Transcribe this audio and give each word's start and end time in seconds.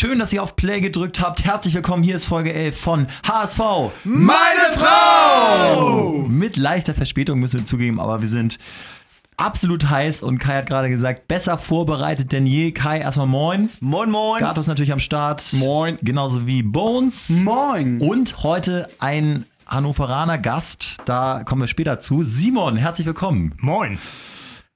Schön, 0.00 0.18
dass 0.18 0.32
ihr 0.32 0.42
auf 0.42 0.56
Play 0.56 0.80
gedrückt 0.80 1.20
habt. 1.20 1.44
Herzlich 1.44 1.74
willkommen. 1.74 2.02
Hier 2.02 2.16
ist 2.16 2.24
Folge 2.24 2.54
11 2.54 2.74
von 2.74 3.06
HSV. 3.28 3.60
Meine 4.04 4.60
Frau! 4.74 6.24
Mit 6.26 6.56
leichter 6.56 6.94
Verspätung 6.94 7.38
müssen 7.38 7.58
wir 7.60 7.66
zugeben, 7.66 8.00
aber 8.00 8.22
wir 8.22 8.28
sind 8.28 8.58
absolut 9.36 9.90
heiß 9.90 10.22
und 10.22 10.38
Kai 10.38 10.54
hat 10.56 10.66
gerade 10.68 10.88
gesagt, 10.88 11.28
besser 11.28 11.58
vorbereitet 11.58 12.32
denn 12.32 12.46
je. 12.46 12.72
Kai, 12.72 13.00
erstmal 13.00 13.26
moin. 13.26 13.68
Moin, 13.80 14.10
moin. 14.10 14.40
Gato 14.40 14.62
ist 14.62 14.68
natürlich 14.68 14.92
am 14.94 15.00
Start. 15.00 15.44
Moin. 15.52 15.98
Genauso 16.00 16.46
wie 16.46 16.62
Bones. 16.62 17.28
Moin. 17.28 18.00
Und 18.00 18.42
heute 18.42 18.88
ein 19.00 19.44
Hannoveraner 19.66 20.38
Gast. 20.38 20.96
Da 21.04 21.42
kommen 21.44 21.60
wir 21.60 21.68
später 21.68 21.98
zu. 21.98 22.22
Simon, 22.22 22.78
herzlich 22.78 23.06
willkommen. 23.06 23.54
Moin. 23.58 23.98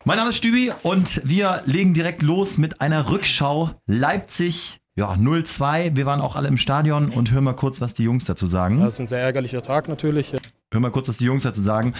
Mein 0.04 0.18
Name 0.18 0.28
ist 0.28 0.36
Stübi 0.36 0.70
und 0.82 1.22
wir 1.24 1.62
legen 1.64 1.94
direkt 1.94 2.20
los 2.20 2.58
mit 2.58 2.82
einer 2.82 3.08
Rückschau. 3.08 3.70
Leipzig, 3.86 4.80
ja, 4.96 5.12
0-2. 5.12 5.96
Wir 5.96 6.06
waren 6.06 6.20
auch 6.20 6.36
alle 6.36 6.48
im 6.48 6.56
Stadion 6.56 7.08
und 7.08 7.32
hören 7.32 7.44
mal 7.44 7.54
kurz, 7.54 7.80
was 7.80 7.94
die 7.94 8.04
Jungs 8.04 8.24
dazu 8.24 8.46
sagen. 8.46 8.80
Das 8.80 8.94
ist 8.94 9.00
ein 9.00 9.08
sehr 9.08 9.20
ärgerlicher 9.20 9.62
Tag 9.62 9.88
natürlich. 9.88 10.32
Hören 10.72 10.82
mal 10.82 10.90
kurz, 10.90 11.08
was 11.08 11.16
die 11.18 11.24
Jungs 11.24 11.42
dazu 11.42 11.60
sagen. 11.60 11.94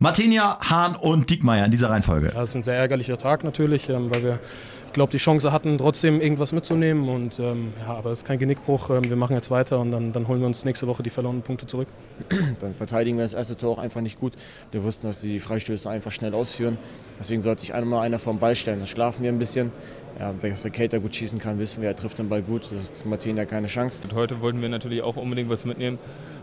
Martinia, 0.00 0.58
Hahn 0.60 0.96
und 0.96 1.30
Diekmeyer 1.30 1.64
in 1.64 1.70
dieser 1.70 1.88
Reihenfolge. 1.88 2.26
Das 2.34 2.50
ist 2.50 2.56
ein 2.56 2.62
sehr 2.64 2.74
ärgerlicher 2.74 3.16
Tag 3.16 3.44
natürlich, 3.44 3.88
ähm, 3.88 4.12
weil 4.12 4.24
wir, 4.24 4.40
ich 4.88 4.92
glaube, 4.92 5.12
die 5.12 5.18
Chance 5.18 5.52
hatten, 5.52 5.78
trotzdem 5.78 6.20
irgendwas 6.20 6.50
mitzunehmen. 6.50 7.08
Und 7.08 7.38
ähm, 7.38 7.72
ja, 7.80 7.94
aber 7.94 8.10
es 8.10 8.18
ist 8.18 8.24
kein 8.24 8.40
Genickbruch. 8.40 8.90
Ähm, 8.90 9.08
wir 9.08 9.14
machen 9.14 9.36
jetzt 9.36 9.52
weiter 9.52 9.78
und 9.78 9.92
dann, 9.92 10.12
dann 10.12 10.26
holen 10.26 10.40
wir 10.40 10.48
uns 10.48 10.64
nächste 10.64 10.88
Woche 10.88 11.04
die 11.04 11.10
verlorenen 11.10 11.42
Punkte 11.42 11.68
zurück. 11.68 11.86
Dann 12.60 12.74
verteidigen 12.74 13.16
wir 13.16 13.24
das 13.24 13.34
erste 13.34 13.56
Tor 13.56 13.70
auch 13.70 13.78
einfach 13.78 14.00
nicht 14.00 14.18
gut. 14.18 14.34
Wir 14.72 14.82
wussten, 14.82 15.06
dass 15.06 15.20
sie 15.20 15.32
die 15.32 15.40
Freistöße 15.40 15.88
einfach 15.88 16.10
schnell 16.10 16.34
ausführen. 16.34 16.76
Deswegen 17.18 17.40
sollte 17.40 17.60
sich 17.62 17.72
einmal 17.72 18.04
einer 18.04 18.18
vom 18.18 18.38
Ball 18.38 18.56
stellen. 18.56 18.78
Dann 18.78 18.86
schlafen 18.88 19.22
wir 19.22 19.30
ein 19.32 19.38
bisschen. 19.38 19.70
Ja, 20.18 20.32
dass 20.32 20.62
der 20.62 20.70
Cater 20.70 21.00
gut 21.00 21.14
schießen 21.14 21.40
kann, 21.40 21.58
wissen 21.58 21.82
wir. 21.82 21.88
Er 21.88 21.96
trifft 21.96 22.18
den 22.18 22.28
Ball 22.28 22.42
gut. 22.42 22.68
Das 22.72 22.90
ist 22.90 23.06
Martin 23.06 23.36
ja 23.36 23.46
keine 23.46 23.66
Chance. 23.68 24.02
Und 24.04 24.12
heute 24.12 24.40
wollten 24.40 24.60
wir 24.60 24.68
natürlich 24.68 25.02
auch 25.02 25.16
unbedingt 25.16 25.50
was 25.50 25.64
mitnehmen, 25.64 25.98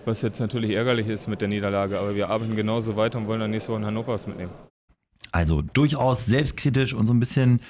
was 0.06 0.22
jetzt 0.22 0.40
natürlich 0.40 0.72
ärgerlich 0.72 1.08
ist 1.08 1.28
mit 1.28 1.42
der 1.42 1.48
Niederlage. 1.48 2.00
Aber 2.00 2.16
wir 2.16 2.30
arbeiten 2.30 2.56
genauso 2.56 2.96
weiter 2.96 3.18
und 3.18 3.28
wollen 3.28 3.40
dann 3.40 3.52
nächste 3.52 3.72
Woche 3.72 3.80
in 3.80 3.86
Hannover 3.86 4.14
was 4.14 4.28
mitnehmen. 4.28 4.52
Also 5.32 5.62
durchaus 5.62 6.26
selbstkritisch 6.26 6.94
und 6.94 7.08
so 7.08 7.14
ein 7.14 7.20
bisschen 7.20 7.62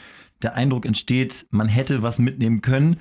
der 0.42 0.56
Eindruck 0.56 0.86
entsteht, 0.86 1.46
man 1.52 1.68
hätte 1.68 2.02
was 2.02 2.20
mitnehmen 2.20 2.62
können. 2.62 3.00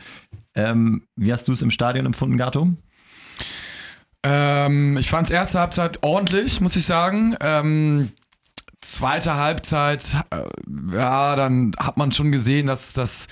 Ähm, 0.54 1.06
wie 1.16 1.32
hast 1.32 1.48
du 1.48 1.52
es 1.52 1.62
im 1.62 1.70
Stadion 1.70 2.06
empfunden, 2.06 2.36
Gato? 2.36 2.68
Ähm, 4.22 4.98
ich 4.98 5.08
fand 5.08 5.26
es 5.26 5.32
erste 5.32 5.60
Halbzeit 5.60 6.02
ordentlich, 6.02 6.60
muss 6.60 6.76
ich 6.76 6.84
sagen. 6.84 7.36
Ähm, 7.40 8.10
zweite 8.80 9.36
Halbzeit, 9.36 10.04
äh, 10.30 10.44
ja, 10.94 11.36
dann 11.36 11.72
hat 11.78 11.96
man 11.96 12.12
schon 12.12 12.32
gesehen, 12.32 12.66
dass, 12.66 12.92
dass, 12.92 13.28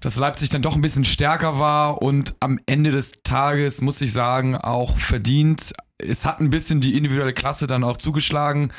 dass 0.00 0.16
Leipzig 0.16 0.48
dann 0.50 0.62
doch 0.62 0.74
ein 0.74 0.82
bisschen 0.82 1.04
stärker 1.04 1.58
war 1.58 2.02
und 2.02 2.34
am 2.40 2.58
Ende 2.66 2.90
des 2.90 3.12
Tages, 3.22 3.80
muss 3.80 4.00
ich 4.00 4.12
sagen, 4.12 4.56
auch 4.56 4.96
verdient. 4.98 5.72
Es 5.98 6.24
hat 6.24 6.40
ein 6.40 6.50
bisschen 6.50 6.80
die 6.80 6.96
individuelle 6.96 7.32
Klasse 7.32 7.66
dann 7.66 7.84
auch 7.84 7.96
zugeschlagen 7.96 8.70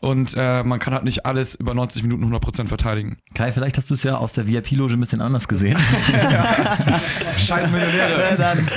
und 0.00 0.34
äh, 0.36 0.62
man 0.64 0.78
kann 0.78 0.94
halt 0.94 1.04
nicht 1.04 1.26
alles 1.26 1.54
über 1.54 1.74
90 1.74 2.02
Minuten 2.02 2.24
100% 2.24 2.68
verteidigen. 2.68 3.18
Kai, 3.34 3.52
vielleicht 3.52 3.76
hast 3.76 3.90
du 3.90 3.94
es 3.94 4.02
ja 4.02 4.16
aus 4.16 4.32
der 4.32 4.46
VIP-Loge 4.48 4.94
ein 4.94 5.00
bisschen 5.00 5.20
anders 5.20 5.46
gesehen. 5.46 5.78
Scheiß 7.38 7.70
Millionäre. 7.70 8.36
Dann, 8.38 8.68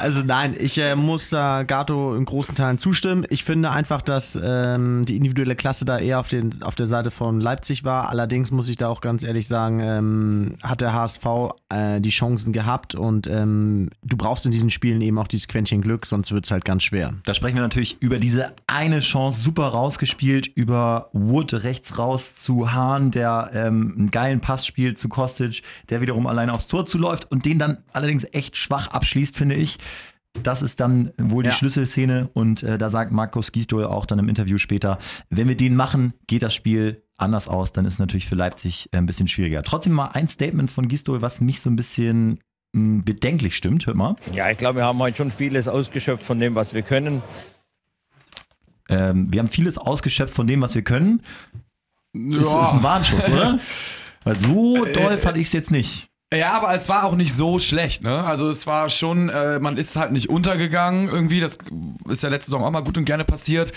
also 0.00 0.22
nein, 0.22 0.54
ich 0.58 0.78
äh, 0.78 0.96
muss 0.96 1.28
da 1.28 1.64
Gato 1.64 2.14
in 2.14 2.24
großen 2.24 2.54
Teilen 2.54 2.78
zustimmen. 2.78 3.26
Ich 3.28 3.44
finde 3.44 3.70
einfach, 3.70 4.00
dass 4.00 4.38
ähm, 4.42 5.04
die 5.04 5.16
individuelle 5.16 5.54
Klasse 5.54 5.84
da 5.84 5.98
eher 5.98 6.18
auf, 6.18 6.28
den, 6.28 6.62
auf 6.62 6.74
der 6.74 6.86
Seite 6.86 7.10
von 7.10 7.40
Leipzig 7.40 7.84
war. 7.84 8.08
Allerdings 8.08 8.50
muss 8.50 8.68
ich 8.68 8.76
da 8.76 8.88
auch 8.88 9.02
ganz 9.02 9.22
ehrlich 9.22 9.46
sagen, 9.46 9.80
ähm, 9.80 10.56
hat 10.62 10.80
der 10.80 10.94
HSV 10.94 11.24
äh, 11.68 12.00
die 12.00 12.10
Chancen 12.10 12.52
gehabt 12.52 12.94
und 12.94 13.26
ähm, 13.26 13.90
du 14.02 14.16
brauchst 14.16 14.46
in 14.46 14.52
diesen 14.52 14.70
Spielen 14.70 15.02
eben 15.02 15.18
auch 15.18 15.28
dieses 15.28 15.48
Quäntchen 15.48 15.82
Glück, 15.82 16.06
sonst 16.06 16.32
wird 16.32 16.46
es 16.46 16.50
halt 16.50 16.64
ganz 16.64 16.84
schwer. 16.84 17.12
Da 17.24 17.34
sprechen 17.34 17.56
wir 17.56 17.62
natürlich 17.62 18.00
über 18.00 18.18
diese 18.18 18.54
eine 18.66 19.00
Chance, 19.00 19.42
super 19.42 19.68
rausgespielt, 19.68 20.53
über 20.54 21.10
Wood 21.12 21.52
rechts 21.64 21.98
raus 21.98 22.34
zu 22.34 22.72
Hahn, 22.72 23.10
der 23.10 23.50
ähm, 23.54 23.94
einen 23.98 24.10
geilen 24.10 24.40
Pass 24.40 24.66
spielt 24.66 24.98
zu 24.98 25.08
Kostic, 25.08 25.62
der 25.90 26.00
wiederum 26.00 26.26
alleine 26.26 26.52
aufs 26.52 26.68
Tor 26.68 26.86
zuläuft 26.86 27.30
und 27.30 27.44
den 27.44 27.58
dann 27.58 27.82
allerdings 27.92 28.24
echt 28.32 28.56
schwach 28.56 28.88
abschließt, 28.88 29.36
finde 29.36 29.56
ich. 29.56 29.78
Das 30.42 30.62
ist 30.62 30.80
dann 30.80 31.12
wohl 31.16 31.44
die 31.44 31.50
Ja. 31.50 31.54
Schlüsselszene 31.54 32.28
und 32.32 32.62
äh, 32.64 32.76
da 32.76 32.90
sagt 32.90 33.12
Markus 33.12 33.52
Gisdol 33.52 33.84
auch 33.84 34.04
dann 34.04 34.18
im 34.18 34.28
Interview 34.28 34.58
später, 34.58 34.98
wenn 35.30 35.46
wir 35.46 35.56
den 35.56 35.76
machen, 35.76 36.12
geht 36.26 36.42
das 36.42 36.54
Spiel 36.54 37.04
anders 37.16 37.46
aus, 37.46 37.72
dann 37.72 37.84
ist 37.84 37.94
es 37.94 37.98
natürlich 38.00 38.26
für 38.26 38.34
Leipzig 38.34 38.88
äh, 38.92 38.96
ein 38.96 39.06
bisschen 39.06 39.28
schwieriger. 39.28 39.62
Trotzdem 39.62 39.92
mal 39.92 40.10
ein 40.12 40.26
Statement 40.26 40.70
von 40.70 40.88
Gisdol, 40.88 41.22
was 41.22 41.40
mich 41.40 41.60
so 41.60 41.70
ein 41.70 41.76
bisschen 41.76 42.40
mh, 42.72 43.02
bedenklich 43.04 43.54
stimmt, 43.56 43.86
hört 43.86 43.96
mal. 43.96 44.16
Ja, 44.32 44.50
ich 44.50 44.58
glaube, 44.58 44.80
wir 44.80 44.84
haben 44.84 44.98
heute 44.98 45.16
schon 45.18 45.30
vieles 45.30 45.68
ausgeschöpft 45.68 46.24
von 46.26 46.40
dem, 46.40 46.56
was 46.56 46.74
wir 46.74 46.82
können. 46.82 47.22
Ähm, 48.88 49.32
wir 49.32 49.40
haben 49.40 49.48
vieles 49.48 49.78
ausgeschöpft 49.78 50.34
von 50.34 50.46
dem, 50.46 50.60
was 50.60 50.74
wir 50.74 50.82
können. 50.82 51.22
Das 52.12 52.46
ist 52.46 52.52
Ja. 52.52 52.70
ein 52.72 52.82
Warnschuss, 52.82 53.28
oder? 53.28 53.58
Weil 54.24 54.36
so 54.38 54.84
doll 54.84 55.12
Äh, 55.14 55.18
fand 55.18 55.36
ich 55.38 55.48
es 55.48 55.52
jetzt 55.52 55.70
nicht. 55.70 56.06
Ja, 56.32 56.52
aber 56.52 56.74
es 56.74 56.88
war 56.88 57.04
auch 57.04 57.14
nicht 57.14 57.32
so 57.34 57.58
schlecht, 57.58 58.02
ne? 58.02 58.24
Also 58.24 58.48
es 58.48 58.66
war 58.66 58.88
schon, 58.88 59.28
äh, 59.28 59.58
man 59.60 59.76
ist 59.76 59.94
halt 59.96 60.10
nicht 60.12 60.28
untergegangen 60.28 61.08
irgendwie. 61.08 61.40
Das 61.40 61.58
ist 62.08 62.22
ja 62.22 62.28
letzte 62.28 62.50
Saison 62.50 62.64
auch 62.64 62.70
mal 62.70 62.82
gut 62.82 62.98
und 62.98 63.04
gerne 63.04 63.24
passiert. 63.24 63.72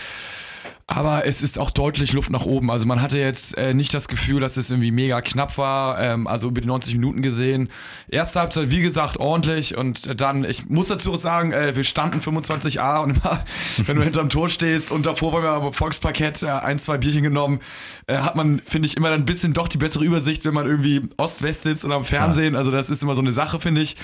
Aber 0.89 1.25
es 1.25 1.41
ist 1.41 1.59
auch 1.59 1.69
deutlich 1.69 2.13
Luft 2.13 2.29
nach 2.29 2.45
oben. 2.45 2.71
Also 2.71 2.85
man 2.85 3.01
hatte 3.01 3.19
jetzt 3.19 3.57
äh, 3.57 3.73
nicht 3.73 3.93
das 3.93 4.07
Gefühl, 4.07 4.39
dass 4.39 4.55
es 4.55 4.71
irgendwie 4.71 4.91
mega 4.91 5.19
knapp 5.19 5.57
war. 5.57 5.99
Ähm, 5.99 6.27
also 6.27 6.47
über 6.47 6.61
die 6.61 6.67
90 6.67 6.93
Minuten 6.93 7.21
gesehen. 7.21 7.67
Erste 8.07 8.39
Halbzeit, 8.39 8.71
wie 8.71 8.81
gesagt, 8.81 9.17
ordentlich. 9.17 9.77
Und 9.77 10.19
dann, 10.21 10.45
ich 10.45 10.69
muss 10.69 10.87
dazu 10.87 11.11
auch 11.11 11.17
sagen, 11.17 11.51
äh, 11.51 11.75
wir 11.75 11.83
standen 11.83 12.21
25a 12.21 13.03
und 13.03 13.17
immer, 13.17 13.43
wenn 13.85 13.97
du 13.97 14.03
hinterm 14.03 14.29
Tor 14.29 14.47
stehst 14.47 14.91
und 14.91 15.05
davor 15.05 15.33
waren 15.33 15.43
wir 15.43 15.49
am 15.51 15.73
Volksparkett 15.73 16.43
äh, 16.43 16.47
ein, 16.47 16.79
zwei 16.79 16.97
Bierchen 16.97 17.23
genommen, 17.23 17.59
äh, 18.07 18.19
hat 18.19 18.37
man, 18.37 18.61
finde 18.63 18.87
ich, 18.87 18.95
immer 18.95 19.09
dann 19.09 19.23
ein 19.23 19.25
bisschen 19.25 19.51
doch 19.51 19.67
die 19.67 19.77
bessere 19.77 20.05
Übersicht, 20.05 20.45
wenn 20.45 20.53
man 20.53 20.67
irgendwie 20.67 21.01
Ost-West 21.17 21.63
sitzt 21.63 21.83
oder 21.83 21.95
am 21.95 22.05
Fernsehen. 22.05 22.55
Also 22.55 22.71
das 22.71 22.89
ist 22.89 23.03
immer 23.03 23.13
so 23.13 23.21
eine 23.21 23.33
Sache, 23.33 23.59
finde 23.59 23.81
ich. 23.81 23.97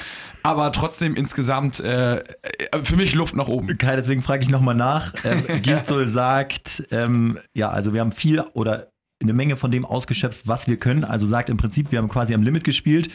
Aber 0.43 0.69
trotzdem 0.73 1.15
insgesamt 1.15 1.79
äh, 1.79 2.17
äh, 2.17 2.23
für 2.83 2.97
mich 2.97 3.15
Luft 3.15 3.35
nach 3.35 3.47
oben. 3.47 3.77
Kai, 3.77 3.95
deswegen 3.95 4.21
frage 4.21 4.43
ich 4.43 4.49
nochmal 4.49 4.75
nach. 4.75 5.13
Ähm, 5.23 5.45
Gistol 5.61 6.09
sagt, 6.09 6.72
ähm, 6.91 7.39
ja, 7.53 7.69
also 7.69 7.93
wir 7.93 8.01
haben 8.01 8.11
viel 8.11 8.41
oder 8.53 8.89
eine 9.21 9.33
Menge 9.33 9.57
von 9.57 9.71
dem 9.71 9.85
ausgeschöpft, 9.85 10.47
was 10.47 10.67
wir 10.67 10.77
können. 10.77 11.03
Also 11.03 11.25
sagt 11.27 11.49
im 11.49 11.57
Prinzip, 11.57 11.91
wir 11.91 11.99
haben 11.99 12.09
quasi 12.09 12.33
am 12.33 12.43
Limit 12.43 12.63
gespielt. 12.63 13.09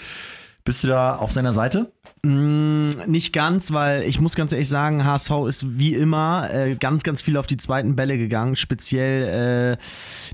Bist 0.69 0.84
du 0.84 0.89
da 0.89 1.17
auf 1.17 1.33
seiner 1.33 1.55
Seite? 1.55 1.91
Mm, 2.23 2.91
nicht 3.06 3.33
ganz, 3.33 3.73
weil 3.73 4.03
ich 4.03 4.21
muss 4.21 4.34
ganz 4.34 4.53
ehrlich 4.53 4.69
sagen, 4.69 5.03
HSV 5.03 5.31
ist 5.49 5.79
wie 5.79 5.95
immer 5.95 6.53
äh, 6.53 6.75
ganz, 6.75 7.05
ganz 7.05 7.23
viel 7.23 7.39
auf 7.39 7.47
die 7.47 7.56
zweiten 7.56 7.97
Bälle 7.97 8.19
gegangen. 8.19 8.55
Speziell 8.55 9.79
äh, 9.79 9.83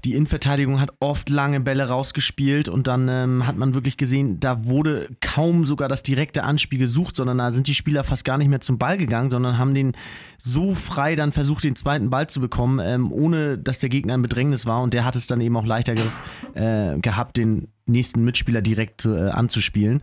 die 0.04 0.14
Innenverteidigung 0.14 0.80
hat 0.80 0.90
oft 0.98 1.28
lange 1.28 1.60
Bälle 1.60 1.86
rausgespielt 1.86 2.68
und 2.68 2.88
dann 2.88 3.06
ähm, 3.08 3.46
hat 3.46 3.56
man 3.56 3.74
wirklich 3.74 3.96
gesehen, 3.96 4.40
da 4.40 4.64
wurde 4.64 5.08
kaum 5.20 5.64
sogar 5.64 5.88
das 5.88 6.02
direkte 6.02 6.42
Anspiel 6.42 6.80
gesucht, 6.80 7.14
sondern 7.14 7.38
da 7.38 7.52
sind 7.52 7.68
die 7.68 7.74
Spieler 7.76 8.02
fast 8.02 8.24
gar 8.24 8.36
nicht 8.36 8.48
mehr 8.48 8.60
zum 8.60 8.76
Ball 8.76 8.98
gegangen, 8.98 9.30
sondern 9.30 9.56
haben 9.56 9.72
den 9.72 9.92
so 10.36 10.74
frei 10.74 11.14
dann 11.14 11.30
versucht, 11.30 11.62
den 11.62 11.76
zweiten 11.76 12.10
Ball 12.10 12.28
zu 12.28 12.40
bekommen, 12.40 12.80
ähm, 12.82 13.12
ohne 13.12 13.56
dass 13.56 13.78
der 13.78 13.88
Gegner 13.88 14.16
in 14.16 14.22
Bedrängnis 14.22 14.66
war 14.66 14.82
und 14.82 14.94
der 14.94 15.04
hat 15.04 15.14
es 15.14 15.28
dann 15.28 15.40
eben 15.40 15.56
auch 15.56 15.64
leichter 15.64 15.94
ge 15.94 16.06
äh, 16.54 16.98
gehabt, 16.98 17.36
den 17.36 17.68
nächsten 17.86 18.24
Mitspieler 18.24 18.62
direkt 18.62 19.04
äh, 19.04 19.28
anzuspielen. 19.28 20.02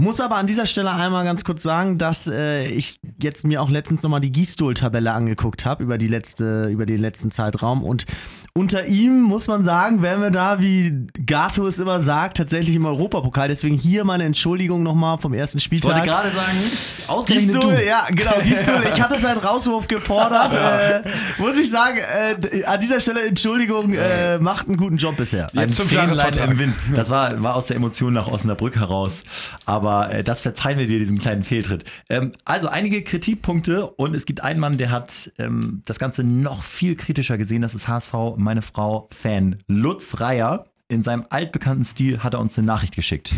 Muss 0.00 0.20
aber 0.20 0.36
an 0.36 0.46
dieser 0.46 0.64
Stelle 0.64 0.92
einmal 0.92 1.24
ganz 1.24 1.42
kurz 1.42 1.62
sagen, 1.64 1.98
dass 1.98 2.28
äh, 2.28 2.66
ich 2.68 3.00
jetzt 3.20 3.44
mir 3.44 3.60
auch 3.60 3.68
letztens 3.68 4.04
nochmal 4.04 4.20
die 4.20 4.30
Gistol-Tabelle 4.30 5.12
angeguckt 5.12 5.66
habe 5.66 5.82
über 5.82 5.98
die 5.98 6.06
letzte, 6.06 6.68
über 6.68 6.86
den 6.86 7.00
letzten 7.00 7.32
Zeitraum 7.32 7.82
und 7.82 8.06
unter 8.54 8.86
ihm 8.86 9.20
muss 9.22 9.46
man 9.46 9.62
sagen, 9.62 10.02
wären 10.02 10.20
wir 10.20 10.30
da, 10.30 10.60
wie 10.60 11.06
Gato 11.26 11.64
es 11.66 11.78
immer 11.78 12.00
sagt, 12.00 12.38
tatsächlich 12.38 12.74
im 12.74 12.86
Europapokal. 12.86 13.46
Deswegen 13.46 13.76
hier 13.76 14.04
meine 14.04 14.24
Entschuldigung 14.24 14.82
nochmal 14.82 15.18
vom 15.18 15.32
ersten 15.32 15.58
Ich 15.58 15.64
Spieltag. 15.64 15.92
wollte 15.94 16.06
gerade 16.08 16.30
sagen, 16.30 16.58
ausgerechnet 17.06 17.54
Gistol, 17.54 17.74
du. 17.76 17.86
ja, 17.86 18.06
genau, 18.10 18.32
Gistol, 18.42 18.82
ich 18.92 19.00
hatte 19.00 19.20
seinen 19.20 19.38
Rauswurf 19.38 19.86
gefordert. 19.86 20.54
äh, 20.54 21.02
muss 21.38 21.56
ich 21.56 21.70
sagen, 21.70 21.98
äh, 21.98 22.64
an 22.64 22.80
dieser 22.80 22.98
Stelle 23.00 23.26
Entschuldigung, 23.28 23.92
äh, 23.94 24.38
macht 24.38 24.66
einen 24.66 24.76
guten 24.76 24.96
Job 24.96 25.16
bisher. 25.16 25.46
Ein 25.54 25.68
Jetzt 25.68 25.76
fünf 25.76 25.90
Fähnlein 25.90 26.08
Jahresvertrag. 26.16 26.50
im 26.50 26.58
Wind. 26.58 26.74
Das 26.96 27.10
war, 27.10 27.40
war 27.40 27.54
aus 27.54 27.66
der 27.66 27.76
Emotion 27.76 28.12
nach 28.12 28.26
Osnabrück 28.26 28.74
heraus. 28.76 29.22
Aber 29.66 29.87
äh, 29.88 30.24
das 30.24 30.40
verzeihen 30.40 30.78
wir 30.78 30.86
dir, 30.86 30.98
diesen 30.98 31.18
kleinen 31.18 31.42
Fehltritt. 31.42 31.84
Ähm, 32.08 32.32
also 32.44 32.68
einige 32.68 33.02
Kritikpunkte 33.02 33.86
und 33.86 34.14
es 34.14 34.26
gibt 34.26 34.42
einen 34.42 34.60
Mann, 34.60 34.78
der 34.78 34.90
hat 34.90 35.32
ähm, 35.38 35.82
das 35.84 35.98
Ganze 35.98 36.24
noch 36.24 36.64
viel 36.64 36.96
kritischer 36.96 37.38
gesehen. 37.38 37.62
Das 37.62 37.74
ist 37.74 37.88
HSV, 37.88 38.12
meine 38.36 38.62
Frau, 38.62 39.08
Fan 39.12 39.56
Lutz 39.66 40.20
Reier. 40.20 40.66
In 40.90 41.02
seinem 41.02 41.26
altbekannten 41.28 41.84
Stil 41.84 42.22
hat 42.22 42.32
er 42.32 42.40
uns 42.40 42.56
eine 42.56 42.66
Nachricht 42.66 42.96
geschickt. 42.96 43.30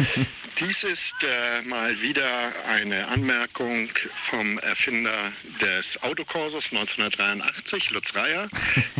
Dies 0.60 0.84
ist 0.84 1.14
äh, 1.22 1.62
mal 1.66 1.98
wieder 2.02 2.52
eine 2.68 3.08
Anmerkung 3.08 3.88
vom 4.14 4.58
Erfinder 4.58 5.32
des 5.62 6.02
Autokurses 6.02 6.70
1983, 6.72 7.92
Lutz 7.92 8.14
Reier, 8.14 8.50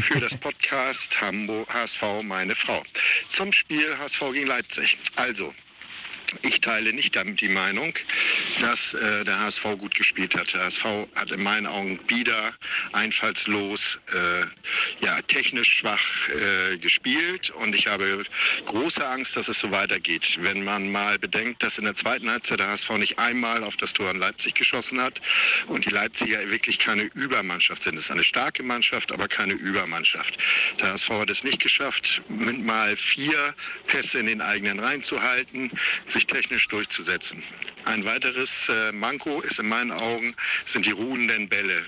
für 0.00 0.19
das 0.19 0.35
Podcast 0.35 1.20
Hamburg 1.20 1.69
HSV 1.75 2.23
Meine 2.23 2.55
Frau. 2.55 2.82
Zum 3.29 3.53
Spiel 3.53 3.99
HSV 3.99 4.32
gegen 4.32 4.46
Leipzig. 4.46 4.99
Also, 5.17 5.53
Ich 6.43 6.61
teile 6.61 6.93
nicht 6.93 7.17
damit 7.17 7.41
die 7.41 7.49
Meinung, 7.49 7.94
dass 8.61 8.94
äh, 8.94 9.25
der 9.25 9.41
HSV 9.41 9.62
gut 9.79 9.94
gespielt 9.94 10.35
hat. 10.37 10.53
Der 10.55 10.62
HSV 10.62 10.85
hat 11.15 11.31
in 11.31 11.43
meinen 11.43 11.67
Augen 11.67 11.99
bieder, 12.06 12.53
einfallslos, 12.93 13.99
äh, 14.12 15.05
ja, 15.05 15.21
technisch 15.23 15.79
schwach 15.79 16.29
äh, 16.29 16.77
gespielt 16.79 17.50
und 17.50 17.75
ich 17.75 17.87
habe 17.87 18.25
große 18.67 19.06
Angst, 19.06 19.37
dass 19.37 19.49
es 19.49 19.59
so 19.59 19.71
weitergeht. 19.71 20.38
Wenn 20.41 20.65
man 20.65 20.91
mal 20.91 21.19
bedenkt, 21.19 21.62
dass 21.62 21.79
in 21.79 21.85
der 21.85 21.94
zweiten 21.94 22.31
Halbzeit 22.31 22.61
der 22.61 22.69
HSV 22.69 22.91
nicht 22.99 23.19
einmal 23.19 23.65
auf 23.65 23.77
das 23.77 23.93
Tor 23.93 24.11
in 24.11 24.19
Leipzig 24.19 24.55
geschossen 24.55 25.00
hat 25.00 25.21
und 25.67 25.85
die 25.85 25.91
Leipziger 25.91 26.49
wirklich 26.50 26.79
keine 26.79 27.05
Übermannschaft 27.15 27.82
sind. 27.82 27.94
Es 27.94 28.06
ist 28.06 28.11
eine 28.11 28.25
starke 28.25 28.62
Mannschaft, 28.62 29.12
aber 29.12 29.29
keine 29.29 29.55
Übermannschaft. 29.55 30.38
Der 30.81 30.93
HSV 30.93 31.11
hat 31.11 31.31
es 31.31 31.44
nicht 31.44 31.61
geschafft, 31.61 32.23
mit 32.29 32.65
mal 32.65 32.97
vier 32.97 33.55
Pässe 33.87 34.19
in 34.19 34.27
den 34.27 34.41
eigenen 34.41 34.81
Reihen 34.81 35.03
zu 35.03 35.23
halten, 35.23 35.71
sich 36.06 36.19
technisch 36.26 36.69
durchzusetzen. 36.69 37.43
Ein 37.84 38.05
weiteres 38.05 38.69
äh, 38.69 38.93
Manko 38.93 39.40
ist 39.40 39.58
in 39.58 39.69
meinen 39.69 39.93
Augen 39.93 40.34
sind 40.64 40.87
die 40.87 40.90
ruhenden 40.90 41.49
Bälle. 41.49 41.84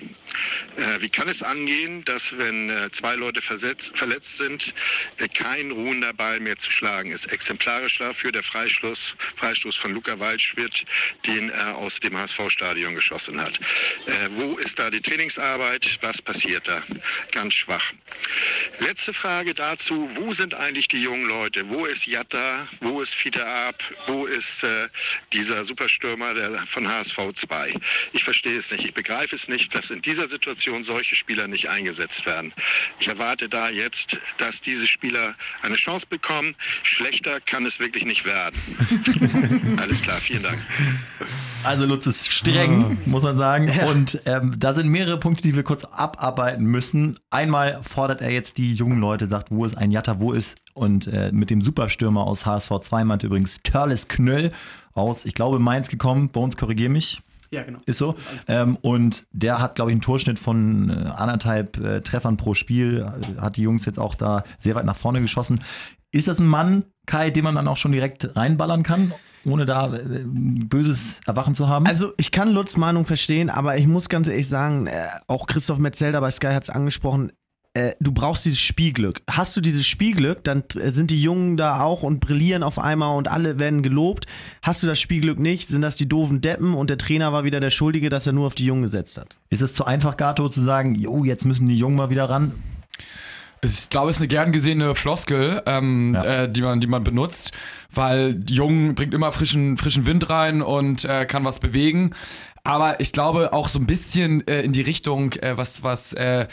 Äh, 0.77 1.01
wie 1.01 1.09
kann 1.09 1.29
es 1.29 1.43
angehen, 1.43 2.05
dass 2.05 2.37
wenn 2.37 2.71
äh, 2.71 2.91
zwei 2.91 3.15
Leute 3.15 3.41
versetzt, 3.41 3.97
verletzt 3.97 4.39
sind, 4.39 4.75
äh, 5.19 5.29
kein 5.29 5.71
ruhender 5.71 6.13
Ball 6.13 6.41
mehr 6.41 6.59
zu 6.59 6.71
schlagen 6.71 7.11
ist? 7.11 7.31
Exemplarisch 7.33 7.99
dafür 7.99 8.33
der 8.33 8.43
Freistoß, 8.43 9.17
Freistoß 9.37 9.77
von 9.77 9.93
Luca 9.93 10.19
Waldschmidt, 10.19 10.85
den 11.27 11.51
er 11.51 11.77
aus 11.77 12.01
dem 12.01 12.17
HSV-Stadion 12.17 12.95
geschossen 12.95 13.41
hat. 13.41 13.59
Wo 14.31 14.57
ist 14.57 14.79
da 14.79 14.91
die 14.91 15.01
Trainingsarbeit? 15.01 15.99
Was 16.01 16.21
passiert 16.21 16.67
da? 16.69 16.83
Ganz 17.31 17.55
schwach. 17.55 17.93
Letzte 18.79 19.13
Frage 19.13 19.55
dazu, 19.55 20.09
wo 20.17 20.33
sind 20.33 20.55
eigentlich 20.55 20.89
die 20.89 21.03
jungen 21.03 21.27
Leute? 21.27 21.69
Wo 21.69 21.87
ist 21.87 22.07
Jatta? 22.07 22.67
Wo 22.81 23.01
ist 23.01 23.15
Fiete 23.15 23.47
Ab? 23.47 23.83
Wo 24.07 24.27
ist 24.27 24.65
äh, 24.65 24.89
dieser 25.33 25.65
Superstürmer 25.65 26.35
der, 26.35 26.59
von 26.67 26.89
HSV 26.89 27.19
2? 27.35 27.75
Ich 28.13 28.25
verstehe 28.25 28.57
es 28.57 28.71
nicht. 28.71 28.85
Ich 28.85 28.95
begreife 28.95 29.35
es 29.35 29.49
nicht, 29.49 29.75
dass 29.75 29.91
in 29.91 30.03
dieser 30.03 30.22
Situation 30.27 30.83
solche 30.83 31.15
Spieler 31.15 31.49
nicht 31.49 31.69
eingesetzt 31.69 32.27
werden. 32.27 32.53
Ich 32.99 33.09
erwarte 33.09 33.49
da 33.49 33.69
jetzt, 33.69 34.19
dass 34.39 34.61
diese 34.61 34.87
Spieler 34.87 35.35
eine 35.63 35.77
Chance 35.77 36.07
bekommen. 36.09 36.55
Schlechter 36.83 37.41
kann 37.41 37.67
es 37.67 37.81
wirklich 37.81 38.05
nicht 38.05 38.25
werden. 38.25 39.77
Alles 39.81 40.03
klar, 40.03 40.19
vielen 40.19 40.43
Dank. 40.43 40.61
Also 41.65 41.87
Lutz 41.87 42.07
ist 42.07 42.33
streng, 42.33 42.99
muss 43.07 43.23
man 43.23 43.37
sagen. 43.37 43.71
Und 43.87 44.21
ähm, 44.27 44.55
da 44.59 44.75
sind 44.75 44.89
mehrere 44.89 45.19
Punkte, 45.19 45.43
die 45.43 45.55
wir 45.55 45.63
kurz 45.63 45.85
abarbeiten 45.85 46.65
müssen. 46.65 47.19
Einmal 47.31 47.81
fordert 47.89 48.21
er 48.21 48.31
jetzt 48.31 48.59
die 48.59 48.75
jungen 48.75 49.01
Leute, 49.01 49.27
sagt, 49.27 49.51
wo 49.51 49.65
ist 49.65 49.77
ein 49.77 49.91
Jatta, 49.91 50.21
wo 50.21 50.33
ist 50.33 50.57
und 50.75 51.07
äh, 51.07 51.31
mit 51.33 51.51
dem 51.51 51.63
Superstürmer 51.63 52.27
aus 52.27 52.47
HSV 52.47 52.71
2 52.81 53.05
meinte 53.05 53.27
übrigens 53.27 53.61
Törles 53.63 54.09
Knöll 54.09 54.53
aus, 54.95 55.25
ich 55.25 55.35
glaube, 55.35 55.59
Mainz 55.59 55.89
gekommen. 55.89 56.31
Bones, 56.31 56.57
korrigier 56.57 56.89
mich. 56.89 57.23
Ja, 57.53 57.63
genau. 57.63 57.79
Ist 57.85 57.99
so. 57.99 58.17
Ähm, 58.49 58.79
und 58.81 59.25
der 59.31 59.61
hat, 59.61 59.75
glaube 59.75 59.91
ich, 59.91 59.95
einen 59.95 60.01
Torschnitt 60.01 60.39
von 60.39 60.89
äh, 60.89 61.11
anderthalb 61.11 61.77
äh, 61.77 62.01
Treffern 62.01 62.39
pro 62.39 62.55
Spiel. 62.55 63.07
Äh, 63.37 63.41
Hat 63.41 63.57
die 63.57 63.63
Jungs 63.63 63.85
jetzt 63.85 63.99
auch 63.99 64.15
da 64.15 64.45
sehr 64.59 64.75
weit 64.75 64.87
nach 64.87 64.97
vorne 64.97 65.21
geschossen. 65.21 65.63
Ist 66.13 66.29
das 66.29 66.39
ein 66.39 66.47
Mann, 66.47 66.85
Kai, 67.07 67.31
den 67.31 67.45
man 67.45 67.55
dann 67.55 67.69
auch 67.69 67.77
schon 67.77 67.93
direkt 67.93 68.37
reinballern 68.37 68.83
kann, 68.83 69.13
ohne 69.45 69.67
da 69.67 69.95
äh, 69.95 69.99
ein 69.99 70.67
böses 70.69 71.21
Erwachen 71.27 71.55
zu 71.55 71.69
haben? 71.69 71.87
Also 71.87 72.15
ich 72.17 72.31
kann 72.31 72.51
Lutz 72.51 72.79
Meinung 72.79 73.05
verstehen, 73.05 73.51
aber 73.51 73.77
ich 73.77 73.87
muss 73.87 74.09
ganz 74.09 74.29
ehrlich 74.29 74.49
sagen, 74.49 74.87
äh, 74.87 75.09
auch 75.27 75.47
Christoph 75.47 75.79
Metzelder 75.79 76.23
bei 76.23 76.31
Sky 76.31 76.49
hat 76.49 76.63
es 76.63 76.71
angesprochen, 76.71 77.33
äh, 77.75 77.93
du 78.01 78.13
brauchst 78.13 78.45
dieses 78.45 78.61
Spielglück. 78.61 79.23
Hast 79.31 79.57
du 79.57 79.61
dieses 79.63 79.87
Spielglück, 79.87 80.45
dann 80.45 80.63
äh, 80.79 80.91
sind 80.91 81.11
die 81.11 81.23
Jungen 81.23 81.57
da 81.57 81.81
auch 81.81 82.03
und 82.03 82.21
brillieren 82.21 82.63
auf 82.63 82.79
einmal 82.79 83.17
und 83.17 83.31
alle 83.31 83.59
werden 83.59 83.83
gelobt. 83.83 84.27
Hast 84.63 84.83
du 84.83 84.87
das 84.87 85.01
Spielglück 85.01 85.39
nicht, 85.39 85.69
sind 85.69 85.83
das 85.83 85.97
die 85.97 86.09
doofen 86.09 86.41
Deppen 86.43 86.75
und 86.75 86.91
der 86.91 86.99
Trainer 86.99 87.33
war 87.33 87.45
wieder 87.45 87.61
der 87.61 87.71
Schuldige, 87.71 88.11
dass 88.11 88.27
er 88.27 88.35
nur 88.35 88.47
auf 88.47 88.55
die 88.55 88.67
Jungen 88.67 88.83
gesetzt 88.83 89.17
hat. 89.17 89.37
ist 89.51 89.63
es 89.63 89.73
zu 89.73 89.87
einfach, 89.87 90.17
Gato, 90.17 90.49
zu 90.49 90.61
sagen, 90.61 90.95
jo, 90.95 91.25
jetzt 91.25 91.45
müssen 91.45 91.69
die 91.69 91.77
Jungen 91.77 91.97
mal 91.97 92.11
wieder 92.11 92.29
ran? 92.29 92.53
Ich 93.65 93.89
glaube, 93.91 94.11
es 94.11 94.17
ist 94.17 94.23
eine 94.23 94.29
gern 94.29 94.51
gesehene 94.51 94.95
Floskel, 94.97 95.63
ähm, 95.67 96.15
Ja. 96.15 96.25
äh, 96.25 96.53
die, 96.53 96.63
man, 96.63 96.81
die 96.81 96.89
man 96.89 97.05
benutzt, 97.05 97.53
weil 97.95 98.43
Jung 98.51 98.97
bringt 98.97 99.15
immer 99.15 99.31
frischen, 99.31 99.79
frischen 99.79 100.05
Wind 100.05 100.29
rein 100.31 100.63
und 100.63 101.05
äh, 101.05 101.27
kann 101.27 101.45
was 101.45 101.61
bewegen. 101.61 102.11
Aber 102.65 103.01
ich 103.01 103.13
glaube 103.13 103.53
auch 103.53 103.69
so 103.69 103.79
ein 103.79 103.87
bisschen 103.87 104.47
äh, 104.49 104.63
in 104.63 104.73
die 104.73 104.81
Richtung, 104.81 105.33
äh, 105.35 105.57
was, 105.57 105.83
was 105.85 106.13
äh, 106.13 106.49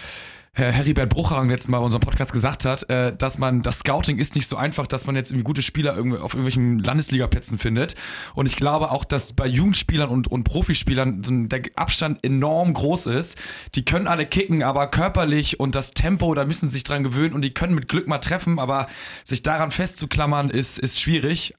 Herr 0.60 0.74
Heribert 0.74 1.08
Bruchhagen 1.08 1.50
letztes 1.50 1.70
Mal 1.70 1.78
in 1.78 1.86
unserem 1.86 2.02
Podcast 2.02 2.34
gesagt 2.34 2.66
hat, 2.66 2.90
äh, 2.90 3.16
dass 3.16 3.38
man, 3.38 3.62
das 3.62 3.80
Scouting 3.80 4.18
ist 4.18 4.36
nicht 4.36 4.46
so 4.46 4.58
einfach, 4.58 4.88
dass 4.88 5.06
man 5.06 5.16
jetzt 5.16 5.32
irgendwie 5.32 5.46
gute 5.46 5.62
Spieler 5.62 5.96
irgendwie 5.96 6.18
auf 6.18 6.34
irgendwelchen 6.34 6.80
Landesligaplätzen 6.80 7.58
findet. 7.58 7.96
Und 8.36 8.46
ich 8.46 8.58
glaube 8.58 8.92
auch, 8.92 9.06
dass 9.06 9.32
bei 9.32 9.48
Jugendspielern 9.48 10.10
und, 10.10 10.28
und 10.28 10.44
Profispielern 10.44 11.24
so 11.24 11.32
der 11.46 11.62
Abstand 11.76 12.26
enorm 12.26 12.74
groß 12.74 13.06
ist. 13.06 13.38
Die 13.76 13.86
können 13.86 14.08
alle 14.08 14.26
kicken, 14.26 14.62
aber 14.62 14.88
körperlich 14.88 15.62
und 15.62 15.76
das 15.76 15.92
Tempo, 15.92 16.36
da 16.36 16.44
müssen 16.44 16.68
sie 16.68 16.74
sich 16.74 16.84
dran 16.84 17.06
gewöhnen 17.06 17.34
und 17.34 17.42
die 17.42 17.54
können 17.54 17.74
mit 17.74 17.88
Glück 17.88 18.10
mal 18.10 18.18
treffen, 18.18 18.60
aber 18.60 18.88
sich 19.24 19.42
daran 19.44 19.72
festzuklammern 19.72 20.50
ist, 20.50 20.78
ist 20.78 21.00
schwierig. 21.00 21.54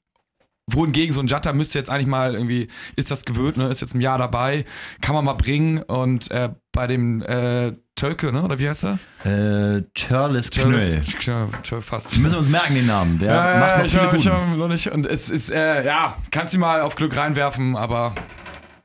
Wohingegen 0.67 1.11
so 1.11 1.21
ein 1.21 1.27
Jatta 1.27 1.53
müsste 1.53 1.79
jetzt 1.79 1.89
eigentlich 1.89 2.05
mal 2.05 2.35
irgendwie, 2.35 2.67
ist 2.95 3.09
das 3.09 3.25
gewöhnt, 3.25 3.57
ne? 3.57 3.67
ist 3.69 3.81
jetzt 3.81 3.95
ein 3.95 4.01
Jahr 4.01 4.19
dabei, 4.19 4.63
kann 5.01 5.15
man 5.15 5.25
mal 5.25 5.33
bringen 5.33 5.79
und 5.79 6.29
äh, 6.29 6.49
bei 6.71 6.85
dem 6.85 7.23
äh, 7.23 7.73
Tölke, 8.01 8.31
ne? 8.31 8.41
oder 8.41 8.57
wie 8.57 8.67
heißt 8.67 8.83
er? 8.85 8.97
Äh, 9.23 9.83
Törles 9.93 10.49
Knöll. 10.49 11.01
Tö- 11.05 11.81
fast. 11.81 12.15
Wir 12.15 12.23
müssen 12.23 12.37
uns 12.39 12.49
merken 12.49 12.73
den 12.73 12.87
Namen. 12.87 13.19
Der 13.19 13.31
Ja, 13.31 13.59
macht 13.59 13.77
noch 13.77 13.85
ich 13.85 13.91
viele 13.91 14.03
hab, 14.07 14.13
ich 14.15 14.27
hab 14.27 14.57
noch 14.57 14.67
nicht. 14.67 14.87
Und 14.91 15.05
es 15.05 15.29
ist, 15.29 15.51
äh, 15.51 15.85
ja, 15.85 16.17
kannst 16.31 16.55
du 16.55 16.57
mal 16.59 16.81
auf 16.81 16.95
Glück 16.95 17.15
reinwerfen, 17.15 17.75
aber 17.77 18.15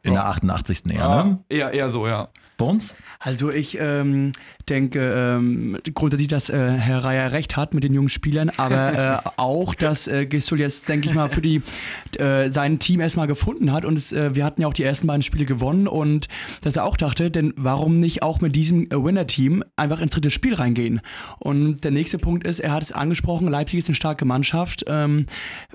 In 0.02 0.12
der 0.12 0.26
88. 0.26 0.82
eher, 0.90 0.98
ja, 0.98 1.24
ne? 1.24 1.38
eher, 1.48 1.70
eher 1.72 1.88
so, 1.88 2.06
ja. 2.06 2.28
Bones? 2.58 2.94
Also 3.18 3.50
ich 3.50 3.78
ähm, 3.80 4.32
denke 4.68 5.12
ähm, 5.16 5.78
grundsätzlich, 5.94 6.28
dass 6.28 6.50
äh, 6.50 6.56
Herr 6.56 7.04
Reier 7.04 7.32
recht 7.32 7.56
hat 7.56 7.74
mit 7.74 7.84
den 7.84 7.92
jungen 7.92 8.08
Spielern, 8.08 8.50
aber 8.56 9.22
äh, 9.24 9.28
auch, 9.36 9.74
dass 9.74 10.08
äh, 10.08 10.26
Gistol 10.26 10.60
jetzt, 10.60 10.88
denke 10.88 11.08
ich 11.08 11.14
mal, 11.14 11.30
für 11.30 11.40
die 11.40 11.62
äh, 12.18 12.50
sein 12.50 12.78
Team 12.78 13.00
erstmal 13.00 13.26
gefunden 13.26 13.72
hat 13.72 13.84
und 13.84 13.96
es, 13.96 14.12
äh, 14.12 14.34
wir 14.34 14.44
hatten 14.44 14.62
ja 14.62 14.68
auch 14.68 14.74
die 14.74 14.82
ersten 14.82 15.06
beiden 15.06 15.22
Spiele 15.22 15.44
gewonnen 15.44 15.86
und 15.86 16.28
dass 16.62 16.76
er 16.76 16.84
auch 16.84 16.96
dachte, 16.96 17.30
denn 17.30 17.54
warum 17.56 18.00
nicht 18.00 18.22
auch 18.22 18.40
mit 18.40 18.56
diesem 18.56 18.86
äh, 18.86 19.02
Winner-Team 19.02 19.64
einfach 19.76 20.00
ins 20.00 20.12
dritte 20.12 20.30
Spiel 20.30 20.54
reingehen? 20.54 21.00
Und 21.38 21.84
der 21.84 21.90
nächste 21.90 22.18
Punkt 22.18 22.46
ist, 22.46 22.60
er 22.60 22.72
hat 22.72 22.82
es 22.82 22.92
angesprochen, 22.92 23.48
Leipzig 23.48 23.80
ist 23.80 23.88
eine 23.88 23.94
starke 23.94 24.24
Mannschaft. 24.24 24.84
Ähm, 24.88 25.26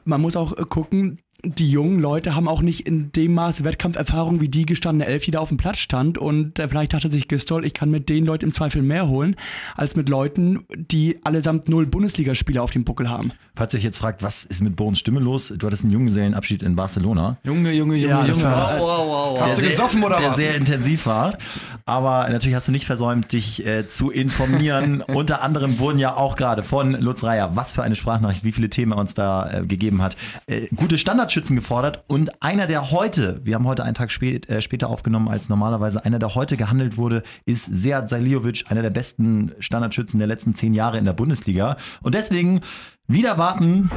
man 0.04 0.22
muss 0.22 0.36
auch 0.36 0.58
äh, 0.58 0.64
gucken, 0.66 1.20
die 1.44 1.70
jungen 1.72 2.00
Leute 2.00 2.36
haben 2.36 2.48
auch 2.48 2.62
nicht 2.62 2.82
in 2.88 3.12
dem 3.12 3.34
Maß 3.34 3.64
Wettkampferfahrung 3.64 4.42
wie 4.42 4.50
die 4.50 4.66
gestandene 4.66 5.10
Elf, 5.10 5.26
die 5.26 5.32
da 5.32 5.40
auf 5.40 5.50
dem 5.50 5.58
Platz 5.58 5.80
stand. 5.80 6.18
Und 6.18 6.60
äh, 6.60 6.68
vielleicht 6.68 6.94
dachte 6.94 7.10
sich 7.10 7.28
Gistol, 7.28 7.66
ich 7.66 7.74
kann 7.74 7.90
mit 7.90 8.10
den 8.10 8.26
Leuten 8.26 8.46
im 8.46 8.52
Zweifel 8.52 8.82
mehr 8.82 9.08
holen, 9.08 9.36
als 9.76 9.96
mit 9.96 10.10
Leuten, 10.10 10.66
die 10.76 11.18
allesamt 11.24 11.68
null 11.70 11.86
Bundesligaspieler 11.86 12.62
auf 12.64 12.72
dem 12.72 12.84
Buckel 12.84 13.10
haben. 13.10 13.32
Falls 13.56 13.74
ihr 13.74 13.78
euch 13.80 13.84
jetzt 13.84 13.98
fragt, 13.98 14.24
was 14.24 14.44
ist 14.46 14.62
mit 14.62 14.76
Bones 14.76 15.00
Stimme 15.00 15.20
los? 15.20 15.54
Du 15.58 15.68
hattest 15.68 15.84
einen 15.84 15.94
Junggesellenabschied 15.94 16.64
in 16.64 16.76
Barcelona. 16.76 17.38
Junge, 17.44 17.72
Junge, 17.74 17.96
Junge, 17.96 18.08
Ja, 18.14 18.26
Junge. 18.26 18.44
war- 18.44 19.40
Hast 19.42 19.58
du 19.58 19.62
gesoffen 19.62 20.04
oder 20.04 20.18
der 20.18 20.30
was? 20.30 20.36
sehr 20.38 20.56
intensiv 20.56 21.06
war. 21.06 21.38
Aber 21.86 22.30
natürlich 22.30 22.56
hast 22.56 22.68
du 22.68 22.72
nicht 22.72 22.86
versäumt, 22.86 23.34
dich 23.34 23.66
äh, 23.66 23.88
zu 23.88 24.10
informieren. 24.12 25.02
Unter 25.08 25.42
anderem 25.42 25.80
wurden 25.80 26.00
ja 26.00 26.16
auch 26.16 26.36
gerade 26.36 26.64
von 26.64 26.94
Lutz 26.94 27.24
Reier, 27.24 27.56
was 27.56 27.74
für 27.74 27.84
eine 27.84 27.96
Sprachnachricht, 27.96 28.44
wie 28.44 28.52
viele 28.52 28.70
Themen 28.70 28.94
er 28.94 28.98
uns 29.00 29.14
da 29.14 29.50
äh, 29.52 29.66
gegeben 29.66 30.02
hat, 30.02 30.16
äh, 30.48 30.68
gute 30.76 30.98
Standardschützen 31.32 31.56
gefordert. 31.56 32.04
Und 32.08 32.30
einer, 32.42 32.68
der 32.68 32.92
heute, 32.92 33.40
wir 33.44 33.56
haben 33.56 33.66
heute 33.66 33.84
einen 33.84 33.96
Tag 33.96 34.12
spät, 34.12 34.50
äh, 34.50 34.62
später 34.62 34.90
aufgenommen 34.90 35.30
als 35.30 35.48
normalerweise, 35.50 36.04
einer, 36.04 36.20
der 36.20 36.36
heute 36.36 36.58
gehandelt 36.58 36.98
wurde, 36.98 37.24
ist 37.46 37.66
Sead 37.72 38.10
Saliovic, 38.10 38.66
einer 38.70 38.82
der 38.82 38.90
besten 38.90 39.54
Standardschützen 39.60 40.20
der 40.20 40.28
letzten 40.28 40.56
zehn 40.56 40.74
Jahre 40.74 40.98
in 40.98 41.06
der 41.06 41.14
Bundesliga. 41.14 41.78
Und 42.02 42.16
deswegen 42.16 42.62
wieder 43.08 43.38
warten. 43.38 43.90